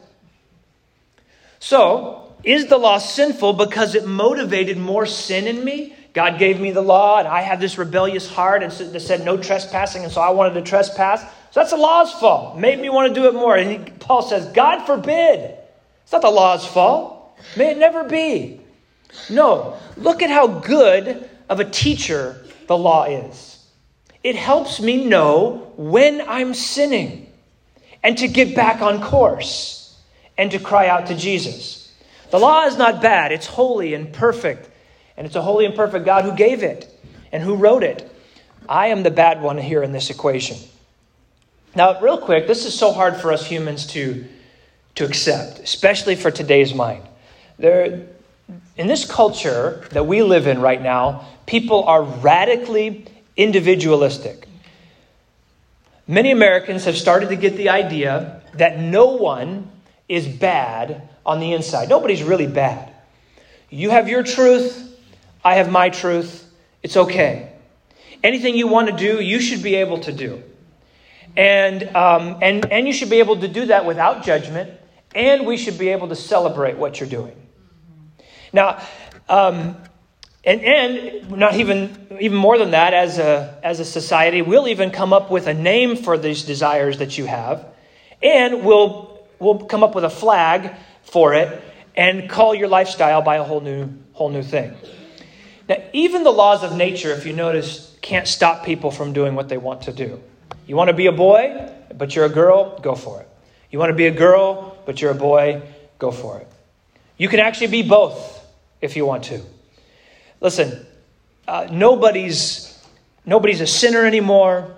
So, 1.60 2.34
is 2.46 2.68
the 2.68 2.78
law 2.78 3.00
sinful 3.00 3.54
because 3.54 3.96
it 3.96 4.06
motivated 4.06 4.78
more 4.78 5.06
sin 5.06 5.46
in 5.46 5.66
me? 5.66 5.94
God 6.14 6.40
gave 6.40 6.60
me 6.60 6.72
the 6.72 6.82
law, 6.82 7.20
and 7.20 7.28
I 7.28 7.42
had 7.42 7.60
this 7.60 7.78
rebellious 7.78 8.30
heart 8.30 8.64
and 8.64 8.72
that 8.72 9.00
said 9.00 9.24
no 9.24 9.38
trespassing, 9.38 10.04
and 10.04 10.12
so 10.12 10.22
I 10.22 10.32
wanted 10.32 10.56
to 10.56 10.62
trespass. 10.62 11.22
So 11.52 11.60
that's 11.60 11.72
the 11.72 11.78
law's 11.78 12.12
fault. 12.14 12.58
Made 12.58 12.80
me 12.80 12.90
want 12.90 13.14
to 13.14 13.20
do 13.20 13.28
it 13.28 13.34
more. 13.34 13.56
And 13.56 13.72
he, 13.72 13.92
Paul 13.94 14.22
says, 14.22 14.46
God 14.48 14.86
forbid. 14.86 15.56
It's 16.04 16.12
not 16.12 16.22
the 16.22 16.30
law's 16.30 16.66
fault. 16.66 17.38
May 17.56 17.72
it 17.72 17.78
never 17.78 18.04
be. 18.04 18.62
No. 19.30 19.78
Look 19.98 20.22
at 20.22 20.30
how 20.30 20.48
good 20.48 21.30
of 21.48 21.60
a 21.60 21.66
teacher 21.66 22.44
the 22.68 22.78
law 22.78 23.06
is. 23.06 23.66
It 24.24 24.36
helps 24.36 24.80
me 24.80 25.06
know 25.06 25.74
when 25.78 26.22
I'm 26.28 26.54
sinning 26.54 27.32
and 28.04 28.18
to 28.18 28.28
get 28.28 28.56
back 28.56 28.82
on 28.82 29.02
course 29.02 29.98
and 30.38 30.52
to 30.52 30.60
cry 30.60 30.88
out 30.88 31.08
to 31.08 31.16
Jesus. 31.16 31.92
The 32.32 32.40
law 32.40 32.66
is 32.66 32.78
not 32.78 33.02
bad, 33.02 33.32
it's 33.32 33.48
holy 33.48 33.94
and 33.94 34.14
perfect, 34.14 34.70
and 35.20 35.26
it's 35.26 35.36
a 35.36 35.42
holy 35.42 35.66
and 35.66 35.76
perfect 35.76 36.06
God 36.06 36.24
who 36.24 36.34
gave 36.34 36.64
it 36.64 36.90
and 37.34 37.44
who 37.44 37.56
wrote 37.56 37.84
it. 37.84 38.10
I 38.70 38.88
am 38.88 39.04
the 39.04 39.12
bad 39.12 39.42
one 39.42 39.58
here 39.58 39.84
in 39.84 39.92
this 39.92 40.10
equation. 40.10 40.58
Now, 41.76 42.00
real 42.00 42.18
quick, 42.18 42.48
this 42.48 42.66
is 42.66 42.74
so 42.74 42.94
hard 42.94 43.18
for 43.18 43.34
us 43.34 43.46
humans 43.46 43.86
to, 43.88 44.26
to 44.96 45.06
accept, 45.06 45.60
especially 45.60 46.16
for 46.16 46.32
today's 46.32 46.74
mind. 46.74 47.04
There, 47.58 48.08
in 48.78 48.88
this 48.88 49.04
culture 49.04 49.86
that 49.92 50.08
we 50.08 50.24
live 50.24 50.48
in 50.48 50.62
right 50.62 50.82
now, 50.82 51.28
people 51.46 51.84
are 51.84 52.02
radically 52.02 53.06
individualistic. 53.36 54.48
Many 56.08 56.32
Americans 56.32 56.86
have 56.86 56.96
started 56.96 57.28
to 57.28 57.36
get 57.36 57.58
the 57.58 57.68
idea 57.70 58.42
that 58.54 58.80
no 58.80 59.08
one 59.08 59.70
is 60.08 60.30
bad 60.30 61.10
on 61.26 61.42
the 61.42 61.52
inside. 61.52 61.90
Nobody's 61.90 62.24
really 62.24 62.48
bad. 62.48 62.94
You 63.70 63.90
have 63.90 64.08
your 64.08 64.24
truth, 64.24 64.89
I 65.44 65.56
have 65.56 65.72
my 65.72 65.90
truth. 65.90 66.46
It's 66.84 66.98
okay. 66.98 67.54
Anything 68.24 68.56
you 68.56 68.68
want 68.68 68.90
to 68.90 68.96
do, 68.96 69.22
you 69.22 69.40
should 69.40 69.64
be 69.64 69.76
able 69.76 70.00
to 70.00 70.12
do. 70.12 70.44
And, 71.38 71.84
um, 71.96 72.38
and, 72.42 72.70
and 72.72 72.88
you 72.88 72.94
should 72.94 73.10
be 73.10 73.20
able 73.20 73.40
to 73.40 73.48
do 73.48 73.68
that 73.68 73.86
without 73.86 74.24
judgment, 74.24 74.72
and 75.16 75.46
we 75.46 75.58
should 75.58 75.78
be 75.78 75.90
able 75.90 76.10
to 76.10 76.16
celebrate 76.16 76.78
what 76.78 77.00
you're 77.00 77.10
doing. 77.10 77.36
Now, 78.52 78.82
um, 79.30 79.78
and, 80.44 80.62
and 80.62 81.32
not 81.32 81.56
even, 81.56 82.08
even 82.20 82.38
more 82.38 82.58
than 82.58 82.72
that, 82.72 82.94
as 82.94 83.20
a, 83.20 83.60
as 83.64 83.80
a 83.80 83.86
society, 83.86 84.42
we'll 84.42 84.68
even 84.68 84.92
come 84.92 85.14
up 85.14 85.30
with 85.30 85.48
a 85.48 85.54
name 85.54 85.96
for 85.96 86.18
these 86.18 86.44
desires 86.44 86.98
that 86.98 87.18
you 87.18 87.26
have, 87.26 87.66
and 88.22 88.64
we'll, 88.66 89.28
we'll 89.38 89.60
come 89.60 89.84
up 89.84 89.96
with 89.96 90.04
a 90.04 90.10
flag 90.10 90.74
for 91.04 91.34
it 91.34 91.62
and 91.96 92.30
call 92.30 92.56
your 92.56 92.68
lifestyle 92.68 93.22
by 93.22 93.38
a 93.38 93.44
whole 93.44 93.62
new, 93.62 93.90
whole 94.14 94.30
new 94.30 94.44
thing. 94.44 94.76
Now, 95.70 95.78
even 95.94 96.24
the 96.24 96.32
laws 96.32 96.64
of 96.64 96.76
nature, 96.76 97.12
if 97.12 97.28
you 97.28 97.34
notice, 97.34 97.96
can't 98.02 98.28
stop 98.28 98.66
people 98.66 98.90
from 98.90 99.14
doing 99.14 99.36
what 99.36 99.50
they 99.50 99.58
want 99.58 99.84
to 99.84 99.94
do. 99.94 100.20
You 100.66 100.76
want 100.76 100.88
to 100.88 100.96
be 100.96 101.06
a 101.06 101.12
boy, 101.12 101.72
but 101.96 102.16
you're 102.16 102.26
a 102.26 102.30
girl, 102.30 102.80
go 102.80 102.96
for 102.96 103.22
it. 103.22 103.30
You 103.70 103.78
want 103.78 103.92
to 103.92 103.96
be 103.96 104.08
a 104.08 104.12
girl, 104.12 104.76
but 104.88 105.00
you're 105.00 105.12
a 105.12 105.16
boy, 105.16 105.62
go 106.00 106.10
for 106.10 106.40
it. 106.40 106.48
You 107.18 107.28
can 107.28 107.40
actually 107.40 107.68
be 107.68 107.84
both 107.84 108.44
if 108.82 108.96
you 108.96 109.06
want 109.06 109.26
to. 109.26 109.42
Listen, 110.42 110.88
uh, 111.48 111.68
nobody's, 111.70 112.84
nobody's 113.24 113.62
a 113.62 113.68
sinner 113.68 114.06
anymore, 114.06 114.74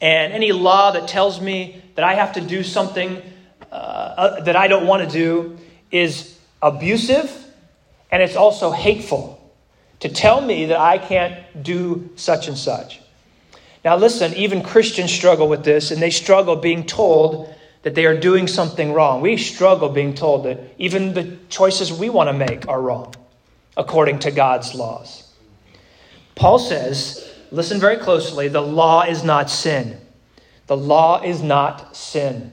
and 0.00 0.32
any 0.32 0.50
law 0.50 0.90
that 0.90 1.06
tells 1.06 1.40
me 1.40 1.80
that 1.94 2.04
I 2.04 2.14
have 2.14 2.32
to 2.32 2.40
do 2.40 2.64
something 2.64 3.22
uh, 3.70 3.74
uh, 3.74 4.40
that 4.40 4.56
I 4.56 4.66
don't 4.66 4.86
want 4.86 5.08
to 5.08 5.16
do 5.16 5.58
is 5.92 6.36
abusive, 6.60 7.30
and 8.10 8.20
it's 8.20 8.34
also 8.34 8.72
hateful 8.72 9.41
to 10.02 10.08
tell 10.08 10.40
me 10.40 10.66
that 10.66 10.80
I 10.80 10.98
can't 10.98 11.62
do 11.62 12.10
such 12.16 12.48
and 12.48 12.58
such. 12.58 13.00
Now, 13.84 13.94
listen, 13.94 14.34
even 14.34 14.60
Christians 14.60 15.12
struggle 15.12 15.46
with 15.46 15.62
this, 15.62 15.92
and 15.92 16.02
they 16.02 16.10
struggle 16.10 16.56
being 16.56 16.84
told 16.84 17.54
that 17.82 17.94
they 17.94 18.04
are 18.06 18.18
doing 18.18 18.48
something 18.48 18.92
wrong. 18.92 19.20
We 19.20 19.36
struggle 19.36 19.88
being 19.88 20.12
told 20.14 20.44
that 20.44 20.58
even 20.76 21.14
the 21.14 21.36
choices 21.48 21.92
we 21.92 22.10
want 22.10 22.28
to 22.28 22.32
make 22.32 22.66
are 22.66 22.82
wrong 22.82 23.14
according 23.76 24.18
to 24.20 24.32
God's 24.32 24.74
laws. 24.74 25.32
Paul 26.34 26.58
says, 26.58 27.32
listen 27.52 27.78
very 27.78 27.98
closely, 27.98 28.48
the 28.48 28.60
law 28.60 29.02
is 29.02 29.22
not 29.22 29.50
sin. 29.50 30.00
The 30.66 30.76
law 30.76 31.22
is 31.22 31.44
not 31.44 31.96
sin. 31.96 32.52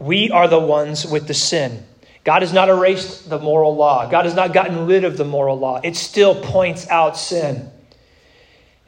We 0.00 0.32
are 0.32 0.48
the 0.48 0.58
ones 0.58 1.06
with 1.06 1.28
the 1.28 1.34
sin. 1.34 1.86
God 2.24 2.42
has 2.42 2.52
not 2.52 2.68
erased 2.68 3.30
the 3.30 3.38
moral 3.38 3.74
law. 3.74 4.08
God 4.10 4.24
has 4.26 4.34
not 4.34 4.52
gotten 4.52 4.86
rid 4.86 5.04
of 5.04 5.16
the 5.16 5.24
moral 5.24 5.58
law. 5.58 5.80
It 5.82 5.96
still 5.96 6.34
points 6.34 6.88
out 6.88 7.16
sin. 7.16 7.70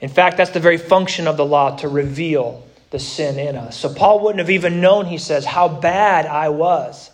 In 0.01 0.09
fact, 0.09 0.37
that's 0.37 0.51
the 0.51 0.61
very 0.61 0.79
function 0.79 1.27
of 1.27 1.37
the 1.37 1.45
law 1.45 1.77
to 1.77 1.89
reveal 1.89 2.67
the 2.91 2.99
sin 2.99 3.39
in 3.39 3.57
us. 3.57 3.79
So 3.79 3.93
Paul 3.93 4.21
wouldn't 4.21 4.41
have 4.41 4.51
even 4.51 4.81
known, 4.81 5.07
he 5.07 5.17
says, 5.17 5.47
how 5.47 5.69
bad 5.69 6.27
I 6.27 6.51
was 6.51 7.11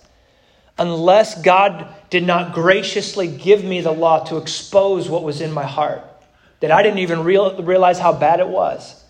unless 0.78 1.40
God 1.42 1.86
did 2.08 2.24
not 2.24 2.54
graciously 2.54 3.28
give 3.28 3.64
me 3.64 3.80
the 3.80 3.92
law 3.92 4.24
to 4.24 4.36
expose 4.36 5.08
what 5.08 5.24
was 5.24 5.40
in 5.40 5.52
my 5.52 5.64
heart, 5.64 6.02
that 6.60 6.70
I 6.70 6.82
didn't 6.82 7.00
even 7.00 7.24
real, 7.24 7.60
realize 7.62 7.98
how 7.98 8.12
bad 8.12 8.40
it 8.40 8.48
was. 8.48 9.04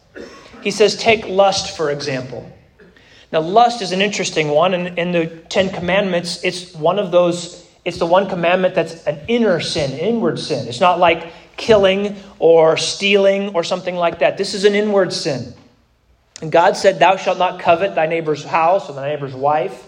He 0.63 0.71
says, 0.71 0.97
take 0.97 1.27
lust, 1.27 1.77
for 1.77 1.91
example. 1.91 2.51
Now, 3.31 3.41
lust 3.41 3.83
is 3.83 3.93
an 3.93 4.01
interesting 4.01 4.49
one. 4.49 4.75
And 4.75 4.99
in 4.99 5.13
the 5.13 5.27
Ten 5.27 5.71
Commandments, 5.71 6.43
it's 6.45 6.75
one 6.75 6.99
of 6.99 7.11
those, 7.11 7.67
it's 7.85 7.99
the 7.99 8.07
one 8.07 8.29
commandment 8.29 8.75
that's 8.75 9.05
an 9.07 9.21
inner 9.29 9.61
sin, 9.61 9.93
inward 9.99 10.39
sin. 10.39 10.67
It's 10.67 10.81
not 10.81 10.99
like 10.99 11.33
killing 11.57 12.17
or 12.39 12.77
stealing 12.77 13.55
or 13.55 13.65
something 13.65 13.97
like 13.97 14.21
that. 14.21 14.39
This 14.39 14.55
is 14.55 14.65
an 14.65 14.75
inward 14.75 15.13
sin. 15.13 15.53
And 16.41 16.51
God 16.53 16.77
said, 16.77 16.99
Thou 16.99 17.17
shalt 17.17 17.39
not 17.39 17.61
covet 17.61 17.95
thy 17.95 18.07
neighbor's 18.07 18.45
house 18.45 18.89
or 18.89 18.95
thy 18.95 19.09
neighbor's 19.15 19.35
wife. 19.35 19.87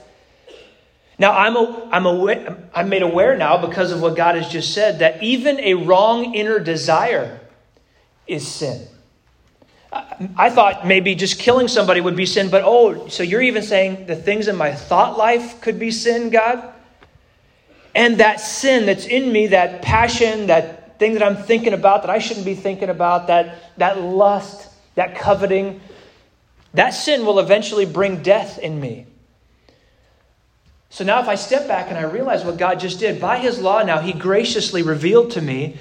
Now, 1.18 1.32
I'm, 1.32 1.54
a, 1.54 1.88
I'm, 1.92 2.06
aware, 2.06 2.56
I'm 2.74 2.88
made 2.88 3.02
aware 3.02 3.36
now 3.36 3.64
because 3.64 3.92
of 3.92 4.00
what 4.00 4.16
God 4.16 4.36
has 4.36 4.48
just 4.48 4.72
said 4.72 5.00
that 5.00 5.22
even 5.22 5.60
a 5.60 5.74
wrong 5.74 6.34
inner 6.34 6.58
desire 6.58 7.40
is 8.26 8.46
sin. 8.46 8.86
I 9.92 10.50
thought 10.50 10.86
maybe 10.86 11.14
just 11.14 11.40
killing 11.40 11.66
somebody 11.66 12.00
would 12.00 12.16
be 12.16 12.26
sin, 12.26 12.48
but 12.48 12.62
oh, 12.64 13.08
so 13.08 13.22
you're 13.22 13.42
even 13.42 13.62
saying 13.62 14.06
the 14.06 14.14
things 14.14 14.46
in 14.46 14.56
my 14.56 14.72
thought 14.72 15.18
life 15.18 15.60
could 15.60 15.78
be 15.78 15.90
sin, 15.90 16.30
God? 16.30 16.72
And 17.94 18.18
that 18.18 18.40
sin 18.40 18.86
that's 18.86 19.06
in 19.06 19.32
me, 19.32 19.48
that 19.48 19.82
passion, 19.82 20.46
that 20.46 20.98
thing 21.00 21.14
that 21.14 21.22
I'm 21.22 21.36
thinking 21.36 21.72
about 21.72 22.02
that 22.02 22.10
I 22.10 22.18
shouldn't 22.18 22.46
be 22.46 22.54
thinking 22.54 22.88
about, 22.88 23.26
that, 23.26 23.78
that 23.78 24.00
lust, 24.00 24.68
that 24.94 25.16
coveting, 25.16 25.80
that 26.74 26.90
sin 26.90 27.26
will 27.26 27.40
eventually 27.40 27.86
bring 27.86 28.22
death 28.22 28.58
in 28.58 28.80
me. 28.80 29.06
So 30.90 31.04
now, 31.04 31.20
if 31.20 31.28
I 31.28 31.36
step 31.36 31.66
back 31.66 31.88
and 31.88 31.96
I 31.96 32.02
realize 32.02 32.44
what 32.44 32.58
God 32.58 32.78
just 32.78 33.00
did, 33.00 33.20
by 33.20 33.38
His 33.38 33.58
law 33.58 33.82
now, 33.82 34.00
He 34.00 34.12
graciously 34.12 34.82
revealed 34.82 35.32
to 35.32 35.40
me 35.40 35.78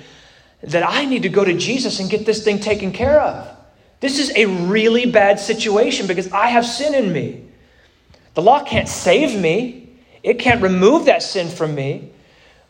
that 0.62 0.88
I 0.88 1.06
need 1.06 1.24
to 1.24 1.30
go 1.30 1.44
to 1.44 1.54
Jesus 1.54 2.00
and 2.00 2.10
get 2.10 2.26
this 2.26 2.44
thing 2.44 2.60
taken 2.60 2.92
care 2.92 3.20
of. 3.20 3.59
This 4.00 4.20
is 4.20 4.32
a 4.36 4.46
really 4.46 5.06
bad 5.06 5.40
situation 5.40 6.08
because 6.08 6.32
I 6.32 6.48
have 6.48 6.66
sin 6.66 6.96
in 6.96 7.12
me. 7.12 7.46
The 8.34 8.42
law 8.42 8.64
can't 8.64 8.88
save 8.88 9.38
me, 9.38 9.90
it 10.24 10.40
can't 10.40 10.62
remove 10.62 11.06
that 11.06 11.24
sin 11.24 11.50
from 11.50 11.76
me, 11.76 12.12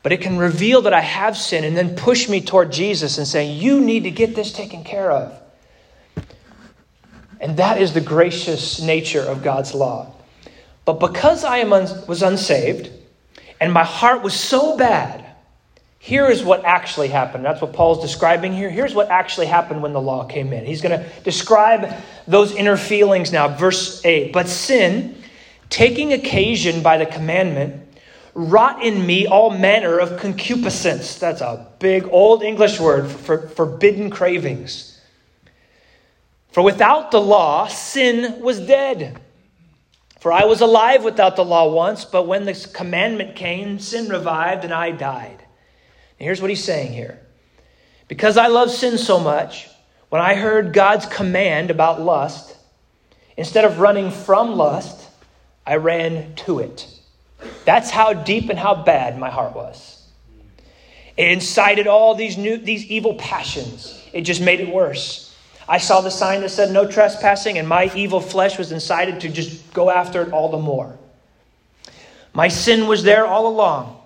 but 0.02 0.12
it 0.12 0.22
can 0.22 0.38
reveal 0.38 0.84
that 0.84 0.94
I 0.94 1.02
have 1.02 1.38
sin 1.38 1.64
and 1.64 1.76
then 1.76 1.96
push 1.96 2.30
me 2.30 2.42
toward 2.42 2.72
Jesus 2.72 3.18
and 3.18 3.28
say, 3.28 3.52
You 3.52 3.82
need 3.82 4.04
to 4.04 4.12
get 4.12 4.36
this 4.36 4.52
taken 4.52 4.84
care 4.84 5.12
of. 5.12 5.40
And 7.40 7.58
that 7.58 7.82
is 7.82 7.94
the 7.94 8.02
gracious 8.02 8.82
nature 8.82 9.22
of 9.22 9.44
God's 9.44 9.74
law. 9.74 10.14
But 10.86 11.00
because 11.00 11.44
I 11.44 11.60
am 11.60 11.72
un- 11.72 12.08
was 12.08 12.24
unsaved 12.24 12.90
and 13.62 13.72
my 13.72 13.84
heart 13.84 14.24
was 14.24 14.34
so 14.34 14.78
bad, 14.78 15.26
here 16.02 16.28
is 16.28 16.44
what 16.44 16.64
actually 16.64 17.10
happened. 17.10 17.44
That's 17.44 17.62
what 17.62 17.74
Paul's 17.74 18.02
describing 18.02 18.54
here. 18.54 18.70
Here's 18.70 18.96
what 18.96 19.10
actually 19.10 19.48
happened 19.48 19.84
when 19.84 19.92
the 19.92 20.02
law 20.02 20.24
came 20.24 20.54
in. 20.54 20.66
He's 20.66 20.82
going 20.82 20.98
to 20.98 21.10
describe 21.24 21.94
those 22.26 22.56
inner 22.56 22.78
feelings 22.78 23.34
now. 23.34 23.50
Verse 23.50 24.04
8 24.06 24.32
But 24.32 24.48
sin, 24.48 25.22
taking 25.70 26.14
occasion 26.14 26.82
by 26.82 26.98
the 26.98 27.06
commandment, 27.06 27.86
wrought 28.34 28.82
in 28.82 29.06
me 29.06 29.28
all 29.28 29.50
manner 29.50 30.00
of 30.00 30.18
concupiscence. 30.18 31.20
That's 31.20 31.42
a 31.42 31.68
big 31.80 32.08
old 32.10 32.44
English 32.44 32.80
word 32.80 33.12
for 33.12 33.50
forbidden 33.50 34.10
cravings. 34.10 35.02
For 36.54 36.64
without 36.64 37.12
the 37.12 37.22
law, 37.22 37.68
sin 37.68 38.42
was 38.42 38.60
dead. 38.62 39.20
For 40.22 40.32
I 40.32 40.46
was 40.46 40.62
alive 40.62 41.04
without 41.04 41.36
the 41.36 41.46
law 41.46 41.72
once, 41.74 42.06
but 42.06 42.24
when 42.24 42.46
this 42.46 42.66
commandment 42.66 43.36
came, 43.36 43.80
sin 43.80 44.08
revived 44.08 44.64
and 44.64 44.74
I 44.74 44.92
died. 44.92 45.44
And 46.20 46.26
here's 46.26 46.42
what 46.42 46.50
he's 46.50 46.64
saying 46.64 46.94
here. 46.94 47.20
Because 48.08 48.38
I 48.38 48.48
love 48.48 48.70
sin 48.72 48.98
so 48.98 49.20
much, 49.20 49.70
when 50.10 50.22
I 50.22 50.36
heard 50.36 50.74
God's 50.74 51.06
command 51.06 51.72
about 51.72 52.02
lust, 52.02 52.56
instead 53.38 53.64
of 53.64 53.80
running 53.80 54.12
from 54.12 54.56
lust, 54.56 55.08
I 55.66 55.76
ran 55.76 56.36
to 56.36 56.60
it. 56.60 56.88
That's 57.64 57.90
how 57.90 58.14
deep 58.14 58.50
and 58.50 58.60
how 58.60 58.76
bad 58.84 59.18
my 59.18 59.30
heart 59.30 59.56
was. 59.56 60.08
It 61.16 61.32
incited 61.32 61.86
all 61.86 62.16
these 62.16 62.38
new 62.38 62.58
these 62.58 62.86
evil 62.86 63.14
passions. 63.16 64.02
It 64.14 64.22
just 64.22 64.42
made 64.42 64.60
it 64.60 64.70
worse. 64.70 65.36
I 65.68 65.78
saw 65.78 66.02
the 66.02 66.10
sign 66.10 66.42
that 66.42 66.50
said 66.50 66.72
no 66.72 66.90
trespassing, 66.90 67.60
and 67.60 67.68
my 67.68 67.92
evil 67.94 68.20
flesh 68.20 68.58
was 68.58 68.72
incited 68.72 69.22
to 69.22 69.30
just 69.30 69.72
go 69.74 69.90
after 69.90 70.24
it 70.24 70.34
all 70.34 70.50
the 70.50 70.58
more. 70.58 70.98
My 72.34 72.48
sin 72.48 72.88
was 72.88 73.04
there 73.04 73.28
all 73.28 73.48
along, 73.48 73.99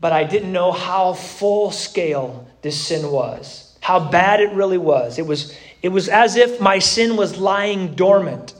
but 0.00 0.12
I 0.12 0.24
didn't 0.24 0.52
know 0.52 0.72
how 0.72 1.14
full 1.14 1.70
scale 1.70 2.46
this 2.62 2.80
sin 2.80 3.10
was, 3.10 3.76
how 3.80 4.10
bad 4.10 4.40
it 4.40 4.52
really 4.52 4.78
was. 4.78 5.18
It 5.18 5.26
was, 5.26 5.56
it 5.82 5.88
was 5.88 6.08
as 6.08 6.36
if 6.36 6.60
my 6.60 6.78
sin 6.78 7.16
was 7.16 7.38
lying 7.38 7.94
dormant. 7.94 8.54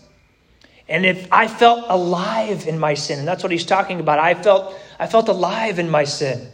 And 0.89 1.05
if 1.05 1.27
I 1.33 1.49
felt 1.49 1.85
alive 1.89 2.67
in 2.67 2.79
my 2.79 2.95
sin, 2.95 3.19
and 3.19 3.27
that's 3.27 3.43
what 3.43 3.51
he's 3.51 3.67
talking 3.67 3.99
about, 4.01 4.19
I 4.19 4.35
felt, 4.35 4.79
I 4.99 5.07
felt 5.07 5.29
alive 5.29 5.79
in 5.79 5.91
my 5.91 6.05
sin. 6.05 6.49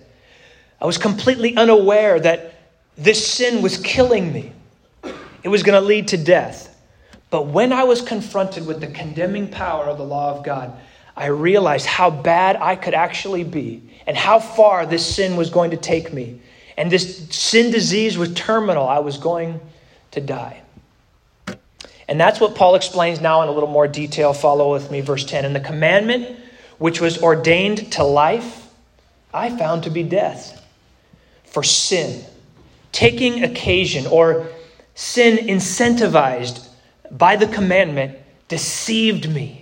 I 0.81 0.87
was 0.87 0.99
completely 0.99 1.55
unaware 1.57 2.19
that 2.19 2.55
this 2.97 3.27
sin 3.27 3.63
was 3.63 3.79
killing 3.79 4.33
me. 4.33 4.53
It 5.43 5.49
was 5.49 5.63
going 5.63 5.81
to 5.81 5.87
lead 5.87 6.09
to 6.09 6.17
death. 6.17 6.69
But 7.31 7.47
when 7.47 7.73
I 7.73 7.85
was 7.85 8.01
confronted 8.01 8.67
with 8.67 8.81
the 8.81 8.87
condemning 8.89 9.49
power 9.49 9.85
of 9.85 9.99
the 9.99 10.05
law 10.05 10.37
of 10.37 10.45
God, 10.45 10.77
I 11.17 11.27
realized 11.27 11.87
how 11.87 12.11
bad 12.11 12.57
I 12.57 12.77
could 12.77 12.95
actually 12.95 13.45
be 13.45 13.83
and 14.07 14.17
how 14.17 14.39
far 14.39 14.87
this 14.87 15.15
sin 15.15 15.37
was 15.37 15.51
going 15.51 15.71
to 15.73 15.77
take 15.77 16.13
me. 16.13 16.41
And 16.77 16.91
this 16.91 17.29
sin 17.29 17.71
disease 17.71 18.17
was 18.17 18.33
terminal. 18.35 18.89
I 18.89 19.01
was 19.01 19.19
going 19.19 19.61
to 20.13 20.21
die. 20.21 20.63
And 22.09 22.21
that's 22.21 22.41
what 22.41 22.55
Paul 22.55 22.75
explains 22.75 23.21
now 23.21 23.43
in 23.43 23.49
a 23.49 23.53
little 23.53 23.69
more 23.69 23.87
detail. 23.87 24.33
Follow 24.33 24.73
with 24.73 24.91
me, 24.91 25.01
verse 25.01 25.25
10. 25.25 25.45
And 25.45 25.55
the 25.55 25.61
commandment 25.61 26.39
which 26.79 27.01
was 27.01 27.23
ordained 27.23 27.93
to 27.93 28.05
life, 28.05 28.69
I 29.33 29.57
found 29.57 29.85
to 29.85 29.91
be 29.91 30.03
death 30.03 30.65
for 31.45 31.63
sin, 31.63 32.25
taking 32.91 33.45
occasion 33.45 34.07
or 34.07 34.49
Sin 34.95 35.47
incentivized 35.47 36.69
by 37.11 37.37
the 37.37 37.47
commandment 37.47 38.19
deceived 38.49 39.29
me, 39.33 39.62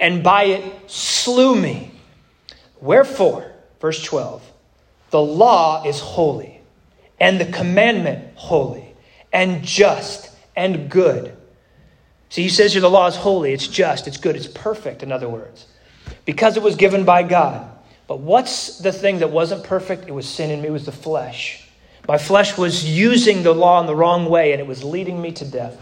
and 0.00 0.24
by 0.24 0.44
it 0.44 0.90
slew 0.90 1.54
me. 1.54 1.92
Wherefore, 2.80 3.52
verse 3.80 4.02
12, 4.02 4.42
the 5.10 5.20
law 5.20 5.84
is 5.84 6.00
holy, 6.00 6.60
and 7.20 7.38
the 7.38 7.44
commandment 7.44 8.34
holy, 8.34 8.94
and 9.32 9.62
just, 9.62 10.34
and 10.56 10.90
good. 10.90 11.36
See, 12.30 12.42
he 12.42 12.48
says 12.48 12.72
here 12.72 12.80
the 12.80 12.90
law 12.90 13.06
is 13.06 13.16
holy, 13.16 13.52
it's 13.52 13.68
just, 13.68 14.08
it's 14.08 14.16
good, 14.16 14.34
it's 14.34 14.46
perfect, 14.46 15.02
in 15.02 15.12
other 15.12 15.28
words, 15.28 15.66
because 16.24 16.56
it 16.56 16.62
was 16.62 16.76
given 16.76 17.04
by 17.04 17.22
God. 17.22 17.68
But 18.06 18.20
what's 18.20 18.78
the 18.78 18.92
thing 18.92 19.18
that 19.18 19.30
wasn't 19.30 19.62
perfect? 19.62 20.08
It 20.08 20.12
was 20.12 20.28
sin 20.28 20.50
in 20.50 20.62
me, 20.62 20.68
it 20.68 20.72
was 20.72 20.86
the 20.86 20.92
flesh. 20.92 21.68
My 22.08 22.18
flesh 22.18 22.56
was 22.56 22.84
using 22.84 23.42
the 23.42 23.52
law 23.52 23.80
in 23.80 23.86
the 23.86 23.94
wrong 23.94 24.26
way, 24.26 24.52
and 24.52 24.60
it 24.60 24.66
was 24.66 24.82
leading 24.82 25.20
me 25.20 25.32
to 25.32 25.44
death. 25.44 25.76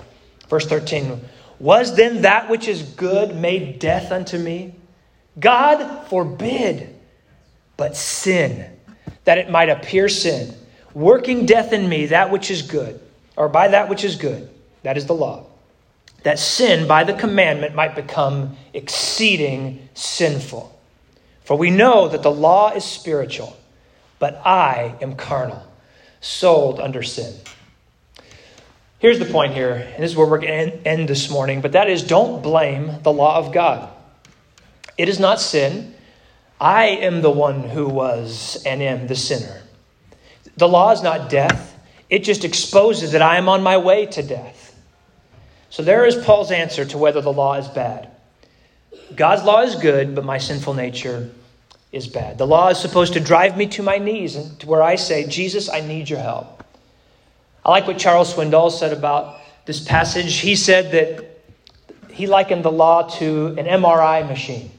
Verse 0.49 0.67
13 0.67 1.21
Was 1.61 1.97
then 1.97 2.23
that 2.23 2.49
which 2.49 2.69
is 2.69 2.83
good 2.83 3.35
made 3.35 3.79
death 3.79 4.13
unto 4.13 4.39
me? 4.39 4.75
God 5.39 6.07
forbid, 6.09 6.95
but 7.77 7.97
sin, 7.97 8.71
that 9.25 9.39
it 9.39 9.51
might 9.51 9.69
appear 9.69 10.09
sin, 10.09 10.55
working 10.95 11.47
death 11.47 11.73
in 11.73 11.89
me, 11.89 12.07
that 12.07 12.31
which 12.31 12.51
is 12.51 12.63
good, 12.63 13.01
or 13.37 13.49
by 13.49 13.69
that 13.69 13.89
which 13.89 14.05
is 14.05 14.17
good, 14.17 14.49
that 14.83 14.97
is 14.97 15.07
the 15.07 15.15
law, 15.15 15.47
that 16.23 16.39
sin 16.39 16.89
by 16.89 17.05
the 17.05 17.15
commandment 17.15 17.75
might 17.75 17.95
become 17.95 18.57
exceeding 18.73 19.89
sinful. 19.95 20.77
For 21.45 21.57
we 21.57 21.71
know 21.71 22.09
that 22.09 22.23
the 22.23 22.31
law 22.31 22.73
is 22.73 22.85
spiritual, 22.85 23.57
but 24.19 24.41
I 24.45 24.95
am 25.01 25.17
carnal 25.17 25.63
sold 26.21 26.81
under 26.81 27.03
sin. 27.03 27.35
Here's 29.01 29.21
the 29.21 29.27
point 29.27 29.55
here, 29.55 29.75
and 29.75 30.03
this 30.03 30.11
is 30.11 30.17
where 30.17 30.27
we're 30.27 30.41
going 30.41 30.71
to 30.71 30.89
end 30.89 31.09
this 31.09 31.31
morning, 31.31 31.61
but 31.61 31.73
that 31.73 31.89
is 31.89 32.03
don't 32.03 32.43
blame 32.43 33.01
the 33.05 33.13
law 33.13 33.39
of 33.39 33.53
God. 33.53 33.89
It 34.97 35.09
is 35.09 35.21
not 35.21 35.41
sin. 35.41 35.95
I 36.61 36.87
am 36.87 37.23
the 37.23 37.31
one 37.31 37.63
who 37.63 37.87
was 37.87 38.61
and 38.67 38.83
am 38.83 39.07
the 39.07 39.15
sinner. 39.15 39.63
The 40.57 40.67
law 40.67 40.91
is 40.91 41.05
not 41.05 41.31
death, 41.31 41.79
it 42.11 42.25
just 42.25 42.45
exposes 42.45 43.13
that 43.13 43.23
I 43.23 43.37
am 43.37 43.49
on 43.49 43.63
my 43.63 43.77
way 43.77 44.07
to 44.07 44.23
death. 44.23 44.75
So 45.71 45.85
there 45.85 46.05
is 46.05 46.17
Paul's 46.17 46.51
answer 46.51 46.85
to 46.87 46.99
whether 46.99 47.21
the 47.21 47.33
law 47.33 47.55
is 47.55 47.69
bad. 47.69 48.11
God's 49.15 49.45
law 49.45 49.63
is 49.63 49.77
good, 49.77 50.17
but 50.17 50.25
my 50.25 50.39
sinful 50.39 50.75
nature 50.75 51.31
is 51.93 52.09
bad. 52.09 52.39
The 52.39 52.47
law 52.47 52.69
is 52.69 52.81
supposed 52.81 53.13
to 53.13 53.21
drive 53.21 53.57
me 53.57 53.67
to 53.69 53.83
my 53.83 53.99
knees 53.99 54.35
and 54.35 54.59
to 54.59 54.67
where 54.67 54.83
I 54.83 54.97
say, 54.97 55.29
Jesus, 55.29 55.69
I 55.69 55.83
need 55.83 56.11
your 56.11 56.19
help. 56.19 56.58
I 57.69 57.71
like 57.71 57.87
what 57.87 57.99
Charles 57.99 58.33
Swindoll 58.33 58.73
said 58.73 58.95
about 58.95 59.43
this 59.67 59.79
passage. 59.85 60.37
He 60.37 60.57
said 60.57 60.93
that 60.93 61.43
he 62.11 62.27
likened 62.27 62.65
the 62.65 62.73
law 62.73 63.11
to 63.19 63.49
an 63.59 63.67
MRI 63.67 64.27
machine. 64.27 64.71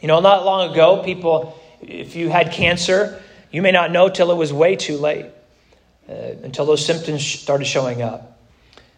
You 0.00 0.08
know, 0.08 0.18
not 0.18 0.44
long 0.44 0.72
ago, 0.72 1.04
people, 1.04 1.56
if 1.80 2.16
you 2.16 2.28
had 2.28 2.50
cancer, 2.50 3.22
you 3.52 3.62
may 3.62 3.70
not 3.70 3.92
know 3.92 4.08
till 4.08 4.32
it 4.32 4.34
was 4.34 4.52
way 4.52 4.74
too 4.74 4.96
late, 4.96 5.26
uh, 6.08 6.12
until 6.42 6.66
those 6.66 6.84
symptoms 6.84 7.24
started 7.24 7.66
showing 7.66 8.02
up. 8.02 8.36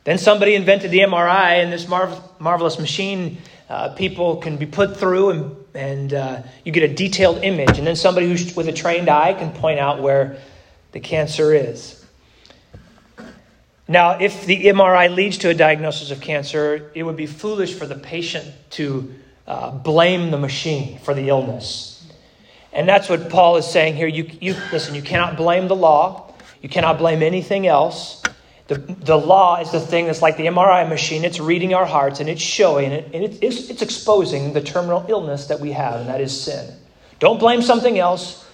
Then 0.05 0.17
somebody 0.17 0.55
invented 0.55 0.93
the 0.93 1.01
MRI, 1.01 1.63
and 1.63 1.71
this 1.71 1.87
marvelous 1.87 2.79
machine 2.79 3.37
uh, 3.69 3.91
people 3.97 4.39
can 4.39 4.57
be 4.57 4.65
put 4.65 4.97
through, 4.97 5.29
and, 5.29 5.57
and 5.75 6.15
uh, 6.15 6.43
you 6.65 6.73
get 6.73 6.91
a 6.91 6.95
detailed 6.95 7.45
image. 7.45 7.77
And 7.77 7.87
then 7.87 7.97
somebody 7.97 8.29
who's 8.29 8.57
with 8.57 8.67
a 8.69 8.73
trained 8.73 9.11
eye 9.11 9.35
can 9.35 9.53
point 9.53 9.79
out 9.79 10.01
where 10.01 10.39
the 10.93 11.01
cancer 11.01 11.53
is. 11.53 12.02
Now, 13.89 14.19
if 14.21 14.47
the 14.47 14.67
MRI 14.67 15.15
leads 15.15 15.39
to 15.39 15.51
a 15.51 15.55
diagnosis 15.55 16.11
of 16.11 16.21
cancer, 16.21 16.91
it 16.95 17.03
would 17.03 17.17
be 17.17 17.27
foolish 17.27 17.75
for 17.75 17.87
the 17.87 17.97
patient 17.97 18.47
to 18.71 19.15
uh, 19.47 19.71
blame 19.71 20.31
the 20.31 20.39
machine 20.39 20.99
for 21.01 21.15
the 21.15 21.29
illness. 21.29 22.07
And 22.73 22.89
that's 22.89 23.09
what 23.09 23.29
Paul 23.29 23.57
is 23.57 23.67
saying 23.67 23.97
here. 23.97 24.07
You, 24.07 24.31
you, 24.41 24.55
listen, 24.73 24.95
you 24.95 25.03
cannot 25.03 25.37
blame 25.37 25.69
the 25.69 25.77
law, 25.77 26.33
you 26.63 26.69
cannot 26.69 26.99
blame 26.99 27.23
anything 27.23 27.67
else. 27.67 28.23
The, 28.69 28.77
the 28.79 29.19
law 29.19 29.61
is 29.61 29.73
the 29.73 29.81
thing 29.81 30.07
that's 30.07 30.23
like 30.23 30.37
the 30.37 30.47
MRI 30.47 30.89
machine. 30.89 31.25
It's 31.25 31.41
reading 31.41 31.75
our 31.75 31.85
hearts 31.85 32.21
and 32.21 32.29
it's 32.29 32.41
showing 32.41 32.93
it, 32.93 33.13
and 33.13 33.25
it, 33.25 33.43
it's, 33.43 33.69
it's 33.69 33.83
exposing 33.83 34.53
the 34.53 34.63
terminal 34.63 35.05
illness 35.09 35.49
that 35.49 35.61
we 35.61 35.73
have, 35.73 36.01
and 36.01 36.09
that 36.09 36.21
is 36.21 36.41
sin. 36.41 36.73
Don't 37.19 37.39
blame 37.39 37.61
something 37.61 37.99
else. 37.99 38.49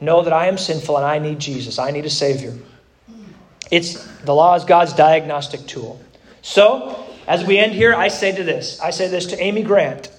Know 0.00 0.22
that 0.22 0.32
I 0.32 0.46
am 0.46 0.58
sinful 0.58 0.96
and 0.98 1.06
I 1.06 1.18
need 1.18 1.38
Jesus. 1.38 1.78
I 1.78 1.90
need 1.90 2.04
a 2.04 2.10
Savior. 2.10 2.54
It's 3.70 4.06
the 4.18 4.34
law 4.34 4.54
is 4.54 4.64
God's 4.64 4.92
diagnostic 4.92 5.66
tool. 5.66 6.00
So, 6.42 7.04
as 7.26 7.44
we 7.44 7.58
end 7.58 7.72
here, 7.72 7.94
I 7.94 8.08
say 8.08 8.34
to 8.34 8.44
this. 8.44 8.80
I 8.80 8.90
say 8.90 9.08
this 9.08 9.26
to 9.26 9.42
Amy 9.42 9.62
Grant. 9.62 10.10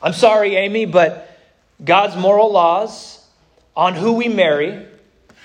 I'm 0.00 0.12
sorry, 0.12 0.54
Amy, 0.54 0.84
but 0.86 1.36
God's 1.84 2.16
moral 2.16 2.52
laws 2.52 3.24
on 3.76 3.94
who 3.94 4.12
we 4.12 4.28
marry 4.28 4.86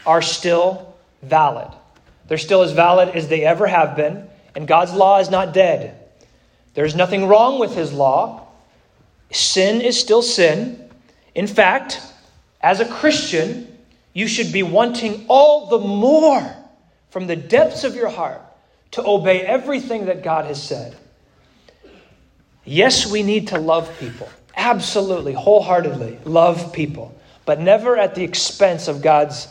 are 0.05 0.21
still 0.21 0.95
valid. 1.23 1.69
They're 2.27 2.37
still 2.37 2.61
as 2.61 2.71
valid 2.71 3.09
as 3.09 3.27
they 3.27 3.43
ever 3.45 3.65
have 3.65 3.95
been, 3.95 4.27
and 4.55 4.67
God's 4.67 4.93
law 4.93 5.19
is 5.19 5.29
not 5.29 5.53
dead. 5.53 5.99
There's 6.75 6.95
nothing 6.95 7.27
wrong 7.27 7.59
with 7.59 7.75
His 7.75 7.91
law. 7.91 8.47
Sin 9.31 9.81
is 9.81 9.99
still 9.99 10.21
sin. 10.21 10.89
In 11.33 11.47
fact, 11.47 11.99
as 12.61 12.79
a 12.79 12.85
Christian, 12.85 13.72
you 14.13 14.27
should 14.27 14.53
be 14.53 14.63
wanting 14.63 15.25
all 15.27 15.67
the 15.67 15.79
more 15.79 16.55
from 17.09 17.27
the 17.27 17.35
depths 17.35 17.83
of 17.83 17.95
your 17.95 18.09
heart 18.09 18.41
to 18.91 19.05
obey 19.05 19.41
everything 19.41 20.05
that 20.05 20.23
God 20.23 20.45
has 20.45 20.61
said. 20.61 20.95
Yes, 22.63 23.11
we 23.11 23.23
need 23.23 23.49
to 23.49 23.57
love 23.57 23.91
people. 23.99 24.29
Absolutely, 24.55 25.33
wholeheartedly 25.33 26.19
love 26.25 26.71
people, 26.73 27.13
but 27.45 27.59
never 27.59 27.97
at 27.97 28.15
the 28.15 28.23
expense 28.23 28.87
of 28.87 29.01
God's 29.01 29.47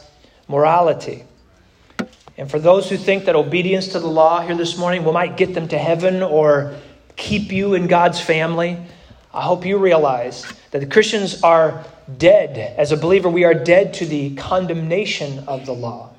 morality. 0.49 1.25
And 2.39 2.51
for 2.51 2.59
those 2.59 2.89
who 2.89 2.97
think 2.97 3.25
that 3.27 3.37
obedience 3.37 3.89
to 3.89 4.01
the 4.01 4.07
law 4.07 4.41
here 4.41 4.57
this 4.57 4.79
morning 4.79 5.05
will 5.05 5.13
might 5.13 5.37
get 5.37 5.55
them 5.55 5.69
to 5.69 5.79
heaven 5.79 6.23
or 6.23 6.77
keep 7.17 7.53
you 7.53 7.75
in 7.75 7.89
God's 7.89 8.21
family, 8.21 8.79
I 9.35 9.43
hope 9.43 9.67
you 9.67 9.79
realize 9.79 10.45
that 10.71 10.81
the 10.81 10.87
Christians 10.87 11.43
are 11.43 11.85
dead. 12.19 12.75
As 12.79 12.93
a 12.93 12.97
believer, 12.97 13.29
we 13.29 13.45
are 13.45 13.55
dead 13.55 13.95
to 13.95 14.07
the 14.07 14.35
condemnation 14.37 15.41
of 15.49 15.67
the 15.67 15.73
law. 15.73 16.11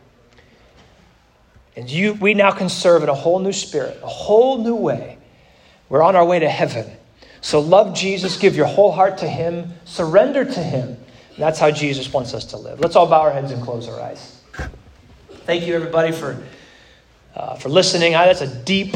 And 1.76 1.90
you, 1.90 2.14
we 2.14 2.34
now 2.34 2.52
can 2.52 2.70
serve 2.70 3.04
in 3.04 3.10
a 3.10 3.14
whole 3.14 3.40
new 3.40 3.54
spirit, 3.54 4.00
a 4.04 4.08
whole 4.08 4.64
new 4.64 4.76
way. 4.76 5.18
We're 5.90 6.04
on 6.04 6.16
our 6.16 6.26
way 6.26 6.40
to 6.40 6.50
heaven. 6.50 6.90
So 7.42 7.60
love 7.60 7.96
Jesus, 7.96 8.38
give 8.38 8.56
your 8.56 8.68
whole 8.68 8.92
heart 8.92 9.18
to 9.20 9.28
Him, 9.28 9.74
surrender 9.86 10.46
to 10.46 10.64
Him. 10.64 10.98
That's 11.38 11.60
how 11.60 11.72
Jesus 11.72 12.14
wants 12.14 12.34
us 12.34 12.46
to 12.46 12.58
live. 12.58 12.80
Let's 12.80 12.96
all 12.96 13.08
bow 13.08 13.22
our 13.22 13.32
heads 13.32 13.52
and 13.52 13.62
close 13.62 13.90
our 13.90 14.00
eyes. 14.00 14.40
Thank 15.46 15.68
you, 15.68 15.76
everybody, 15.76 16.12
for, 16.12 16.42
uh, 17.36 17.56
for 17.56 17.70
listening. 17.70 18.16
I, 18.16 18.28
that's 18.28 18.42
a 18.42 18.64
deep 18.64 18.96